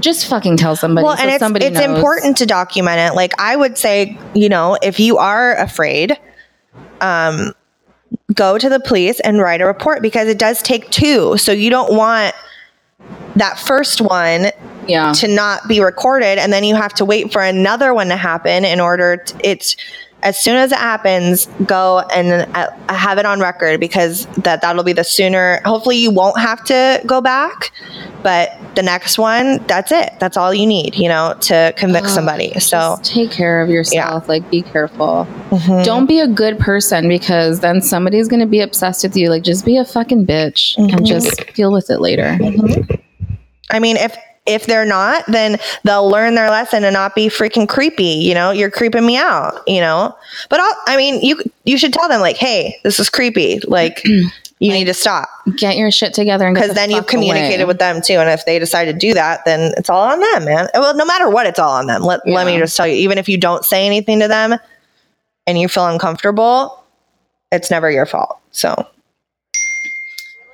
[0.00, 1.96] just fucking tell somebody well, so and it's somebody it's knows.
[1.96, 3.14] important to document it.
[3.14, 6.18] Like I would say, you know, if you are afraid,
[7.00, 7.52] um,
[8.34, 11.36] go to the police and write a report because it does take two.
[11.38, 12.34] So you don't want
[13.36, 14.46] that first one
[14.86, 18.16] yeah to not be recorded, and then you have to wait for another one to
[18.16, 19.18] happen in order.
[19.18, 19.76] To, it's
[20.22, 24.84] as soon as it happens, go and uh, have it on record because that that'll
[24.84, 25.60] be the sooner.
[25.64, 27.72] Hopefully, you won't have to go back,
[28.22, 30.10] but the next one, that's it.
[30.20, 32.52] That's all you need, you know, to convict somebody.
[32.60, 34.28] So Just take care of yourself.
[34.28, 35.26] Like, be careful.
[35.50, 35.84] mhm.
[35.84, 39.28] Don't be a good person because then somebody's going to be obsessed with you.
[39.28, 40.96] Like, just be a fucking bitch Mm-hmm.
[40.96, 42.38] and just deal with it later.
[43.70, 44.16] I mean, if
[44.46, 48.04] if they're not, then they'll learn their lesson and not be freaking creepy.
[48.04, 49.60] You know, you're creeping me out.
[49.66, 50.16] You know,
[50.48, 53.60] but I'll, I mean, you you should tell them like, hey, this is creepy.
[53.60, 54.02] Like,
[54.58, 57.64] you need to stop Get your shit together and because the then you've communicated away.
[57.66, 58.14] with them too.
[58.14, 60.68] And if they decide to do that, then it's all on them, man.
[60.74, 62.02] Well, no matter what, it's all on them.
[62.02, 64.56] Let let me just tell you, even if you don't say anything to them
[65.46, 66.82] and you feel uncomfortable,
[67.50, 68.38] it's never your fault.
[68.52, 68.86] So.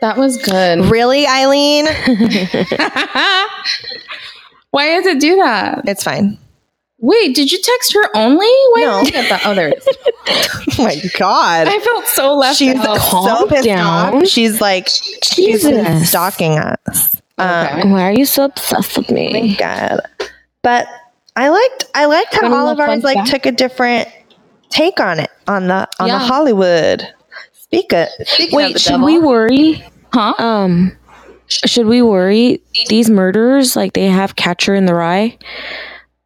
[0.00, 0.86] That was good.
[0.86, 1.86] Really, Eileen?
[4.70, 5.82] Why does it do that?
[5.86, 6.38] It's fine.
[7.00, 8.46] Wait, did you text her only?
[8.46, 9.04] Why No.
[9.04, 9.42] did I get that?
[9.46, 9.88] Oh, there it is.
[10.78, 11.66] Oh my god.
[11.68, 12.98] I felt so left She's out.
[13.00, 14.14] so Calm pissed down.
[14.14, 14.26] off.
[14.28, 16.08] She's like, she's Jesus.
[16.10, 17.16] stalking us.
[17.38, 17.80] Okay.
[17.82, 19.56] Um, Why are you so obsessed with me?
[19.56, 20.00] God.
[20.62, 20.86] But
[21.34, 23.30] I liked, I liked how Got a all of ours like fact?
[23.30, 24.08] took a different
[24.68, 26.18] take on it on the on Yeah.
[26.18, 27.08] the Hollywood.
[27.68, 28.08] Speak it.
[28.26, 29.06] Speaking of Wait, the should devil.
[29.06, 29.84] we worry?
[30.12, 30.34] Huh?
[30.38, 30.96] Um,
[31.48, 32.62] should we worry?
[32.88, 35.36] These murders, like they have Catcher in the Rye.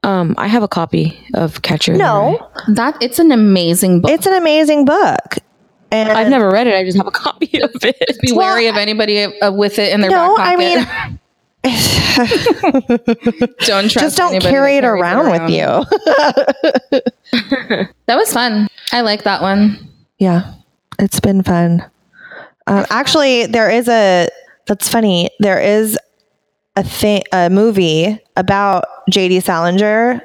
[0.04, 1.92] Um, I have a copy of Catcher.
[1.92, 2.10] in the Rye.
[2.32, 4.10] No, That it's an amazing book.
[4.10, 5.36] it's an amazing book.
[5.90, 6.74] And I've never read it.
[6.74, 8.18] I just have a copy of it.
[8.20, 10.86] be Well, wary of anybody uh, with it in their no, back I mean,
[13.66, 15.66] don't trust just don't anybody carry that it carries around with you.
[18.06, 18.68] That was fun.
[18.92, 19.88] I like that one.
[20.18, 20.54] Yeah,
[21.02, 21.84] it's been fun.
[22.66, 24.28] Um, actually, there is a.
[24.66, 25.28] That's funny.
[25.40, 25.98] There is
[26.76, 29.40] a thing, a movie about J.D.
[29.40, 30.22] Salinger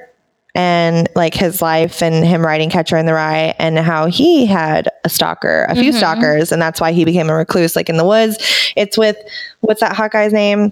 [0.54, 4.90] and like his life and him writing Catcher in the Rye and how he had
[5.04, 8.06] a stalker, a few stalkers, and that's why he became a recluse, like in the
[8.06, 8.38] woods.
[8.76, 9.18] It's with
[9.62, 10.72] what's that hot guy's name?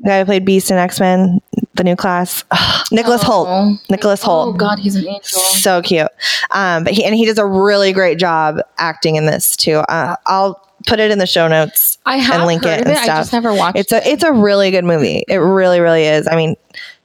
[0.00, 1.40] The guy who played Beast in X Men,
[1.76, 2.44] the new class,
[2.92, 3.44] Nicholas Oh.
[3.46, 3.90] Hoult.
[3.90, 5.20] Nicholas Hoult Oh God, he's an angel.
[5.40, 6.08] so cute.
[6.50, 9.76] Um, but he and he does a really great job acting in this too.
[9.78, 11.98] Uh, I'll put it in the show notes.
[12.06, 12.98] I have and link heard it of and it.
[13.00, 13.18] I stuff.
[13.20, 15.24] just never watched It's a it's a really good movie.
[15.28, 16.28] It really really is.
[16.28, 16.54] I mean,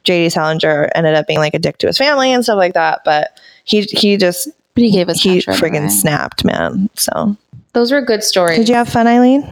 [0.04, 0.30] J.D.
[0.30, 3.38] Salinger ended up being like a dick to his family and stuff like that, but
[3.64, 6.88] he he just But he gave us he friggin' snapped, man.
[6.96, 7.36] So
[7.72, 8.58] Those were good stories.
[8.58, 9.50] did you have fun, Eileen?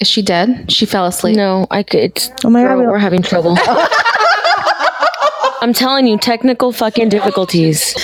[0.00, 0.70] Is she dead?
[0.72, 1.36] She fell asleep.
[1.36, 2.20] No, I could.
[2.44, 2.88] Oh my girl, God.
[2.88, 3.56] we're having trouble.
[5.60, 7.94] I'm telling you, technical fucking difficulties.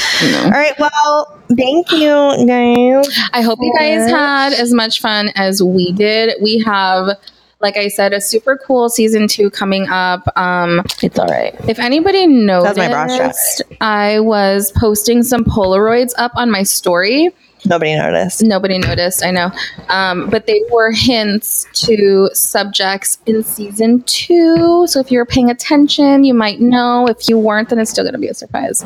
[0.45, 0.73] All right.
[0.79, 3.09] Well, thank you, guys.
[3.35, 6.41] I hope you guys had as much fun as we did.
[6.41, 7.19] We have,
[7.61, 10.23] like I said, a super cool season two coming up.
[10.39, 11.55] Um, It's all right.
[11.69, 13.67] if anybody noticed, my bra strap.
[13.83, 17.31] I was posting some Polaroids up on my story.
[17.67, 18.43] Nobody noticed.
[18.43, 19.51] Nobody noticed, I know.
[19.89, 24.87] Um, but they were hints to subjects in season two.
[24.87, 27.07] So if you're paying attention, you might know.
[27.07, 28.85] If you weren't, then it's still going to be a surprise.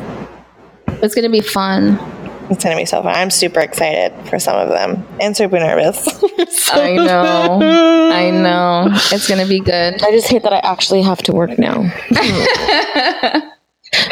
[1.01, 1.99] It's gonna be fun.
[2.49, 3.13] It's gonna be so fun.
[3.13, 6.07] I'm super excited for some of them and super nervous.
[6.73, 7.59] I know.
[8.11, 8.87] I know.
[9.11, 10.01] It's gonna be good.
[10.01, 11.91] I just hate that I actually have to work now.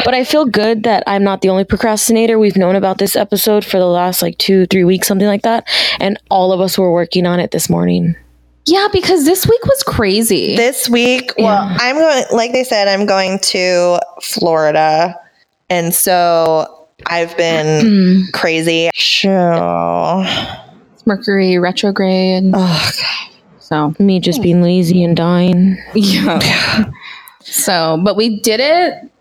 [0.05, 2.39] but I feel good that I'm not the only procrastinator.
[2.39, 5.67] We've known about this episode for the last like two, three weeks, something like that.
[5.99, 8.15] And all of us were working on it this morning.
[8.65, 10.55] Yeah, because this week was crazy.
[10.55, 12.23] this week, well, I'm going.
[12.31, 15.19] Like they said, I'm going to Florida,
[15.69, 18.31] and so I've been mm.
[18.31, 18.89] crazy.
[18.93, 20.25] Sure.
[21.05, 22.51] Mercury retrograde.
[22.53, 22.91] Oh,
[23.59, 25.77] So Me just being lazy and dying.
[25.93, 26.85] yeah.
[27.41, 29.11] so, but we did it.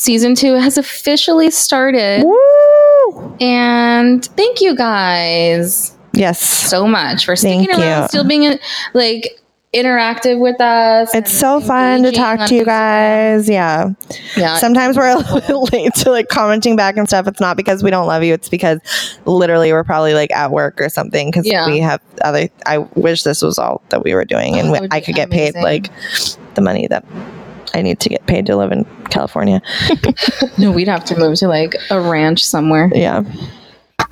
[0.00, 3.36] Season two has officially started, Woo!
[3.38, 6.40] and thank you guys Yes.
[6.40, 8.08] so much for sticking Thank around, you.
[8.08, 8.58] still being
[8.94, 9.38] like
[9.74, 11.14] interactive with us.
[11.14, 13.46] It's so fun to talk to you guys.
[13.48, 13.90] Yeah.
[14.38, 17.28] Yeah, Sometimes we're a little bit late to like commenting back and stuff.
[17.28, 18.32] It's not because we don't love you.
[18.32, 18.80] It's because
[19.26, 21.66] literally we're probably like at work or something because Yeah.
[21.66, 22.48] we have other.
[22.64, 25.54] I wish this was all that we were doing and Oh, I could get paid
[25.56, 25.90] like
[26.54, 27.04] the money that
[27.74, 29.62] I need to get paid to live in California.
[30.58, 32.90] no, we'd have to move to like a ranch somewhere.
[32.94, 33.22] Yeah.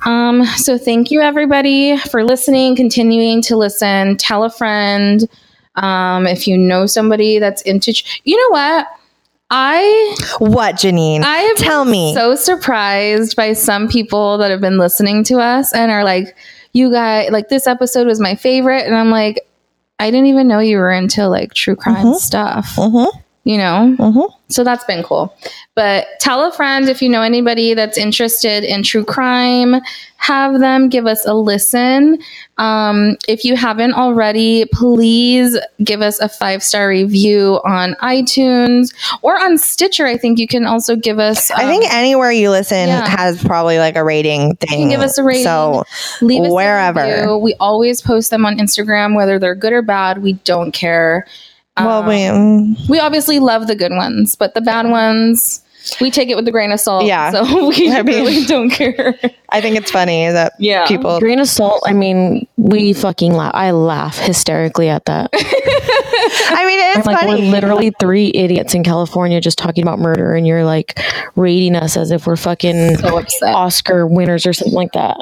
[0.05, 4.17] Um, so thank you everybody for listening, continuing to listen.
[4.17, 5.27] Tell a friend.
[5.75, 8.87] Um, if you know somebody that's into, ch- you know what?
[9.51, 11.23] I What, Janine?
[11.23, 12.13] I have Tell me.
[12.13, 16.35] so surprised by some people that have been listening to us and are like,
[16.73, 19.39] you guys, like this episode was my favorite, and I'm like,
[19.97, 22.75] I didn't even know you were into like true crime stuff.
[22.75, 23.07] Mhm.
[23.45, 24.29] You know, Mhm.
[24.49, 25.33] so that's been cool.
[25.73, 29.81] But tell a friend if you know anybody that's interested in true crime,
[30.17, 32.19] have them give us a listen.
[32.57, 39.39] Um, if you haven't already, please give us a five star review on iTunes or
[39.39, 40.05] on Stitcher.
[40.05, 41.49] I think you can also give us.
[41.51, 43.07] I think um, anywhere you listen yeah.
[43.07, 44.79] has probably like a rating thing.
[44.79, 45.45] You can give us a rating.
[45.45, 45.85] So
[46.21, 47.01] leave us a wherever.
[47.01, 47.37] review.
[47.37, 50.21] We always post them on Instagram, whether they're good or bad.
[50.21, 51.25] We don't care.
[51.85, 55.61] Well, Um, we mm, we obviously love the good ones, but the bad ones,
[56.01, 57.05] we take it with a grain of salt.
[57.05, 57.31] Yeah.
[57.31, 59.17] So we I mean- really don't care.
[59.51, 60.85] I think it's funny that Yeah.
[60.87, 61.19] people.
[61.19, 63.51] Grain of salt, I mean, we fucking laugh.
[63.55, 65.31] I laugh hysterically at that.
[65.33, 67.41] I mean, it's like, funny.
[67.45, 70.99] we're literally three idiots in California just talking about murder, and you're like
[71.35, 73.23] rating us as if we're fucking So.
[73.47, 75.17] Oscar winners or something like that.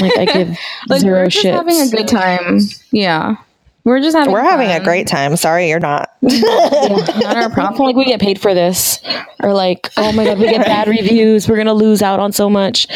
[0.00, 0.58] Like, I give
[0.88, 1.52] Like, zero we're just shits.
[1.52, 2.58] having a good time.
[2.90, 3.36] Yeah.
[3.84, 5.36] We're just having We're having a great time.
[5.36, 6.10] Sorry, you're not.
[6.22, 7.86] not our problem.
[7.86, 8.98] like we get paid for this,
[9.42, 11.48] or like, oh my god, we get bad reviews.
[11.48, 12.86] We're gonna lose out on so much.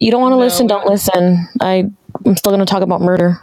[0.00, 0.66] You don't want to listen?
[0.66, 1.48] Don't listen.
[1.60, 1.88] I
[2.24, 3.38] I'm still gonna talk about murder.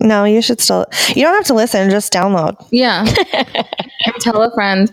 [0.00, 0.86] No, you should still.
[1.08, 1.90] You don't have to listen.
[1.90, 2.64] Just download.
[2.70, 3.06] Yeah.
[4.06, 4.90] And Tell a friend.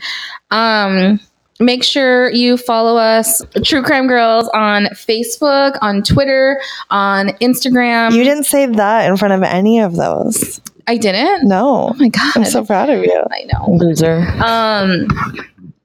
[0.51, 1.19] Um,
[1.59, 8.13] make sure you follow us, True Crime Girls, on Facebook, on Twitter, on Instagram.
[8.13, 10.61] You didn't say that in front of any of those.
[10.87, 11.47] I didn't.
[11.47, 11.89] No.
[11.91, 12.31] Oh my god.
[12.35, 13.23] I'm so proud of you.
[13.31, 13.73] I know.
[13.75, 14.19] Loser.
[14.43, 15.07] Um,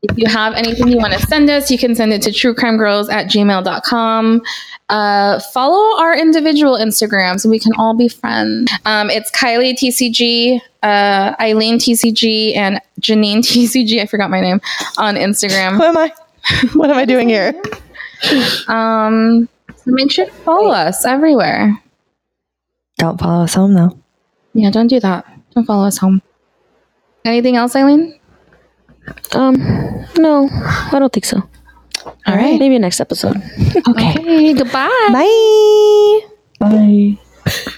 [0.02, 3.10] if you have anything you want to send us, you can send it to truecrimegirls
[3.10, 4.42] at gmail.com.
[4.88, 8.70] Uh, follow our individual Instagrams so we can all be friends.
[8.84, 14.00] Um, it's Kylie TCG, uh, Eileen TCG, and Janine TCG.
[14.00, 14.60] I forgot my name
[14.96, 15.76] on Instagram.
[15.76, 16.12] Who am I?
[16.74, 17.60] What am I doing here?
[18.68, 19.48] Um,
[19.84, 21.76] make sure to follow us everywhere.
[22.98, 23.98] Don't follow us home though.
[24.56, 25.26] Yeah, don't do that.
[25.54, 26.22] Don't follow us home.
[27.24, 28.18] Anything else, Eileen?
[29.32, 29.54] Um,
[30.16, 31.42] no, I don't think so.
[32.26, 32.58] All right.
[32.58, 33.36] Maybe next episode.
[33.88, 34.54] Okay.
[34.58, 35.08] Goodbye.
[35.12, 36.20] Bye.
[36.58, 37.76] Bye.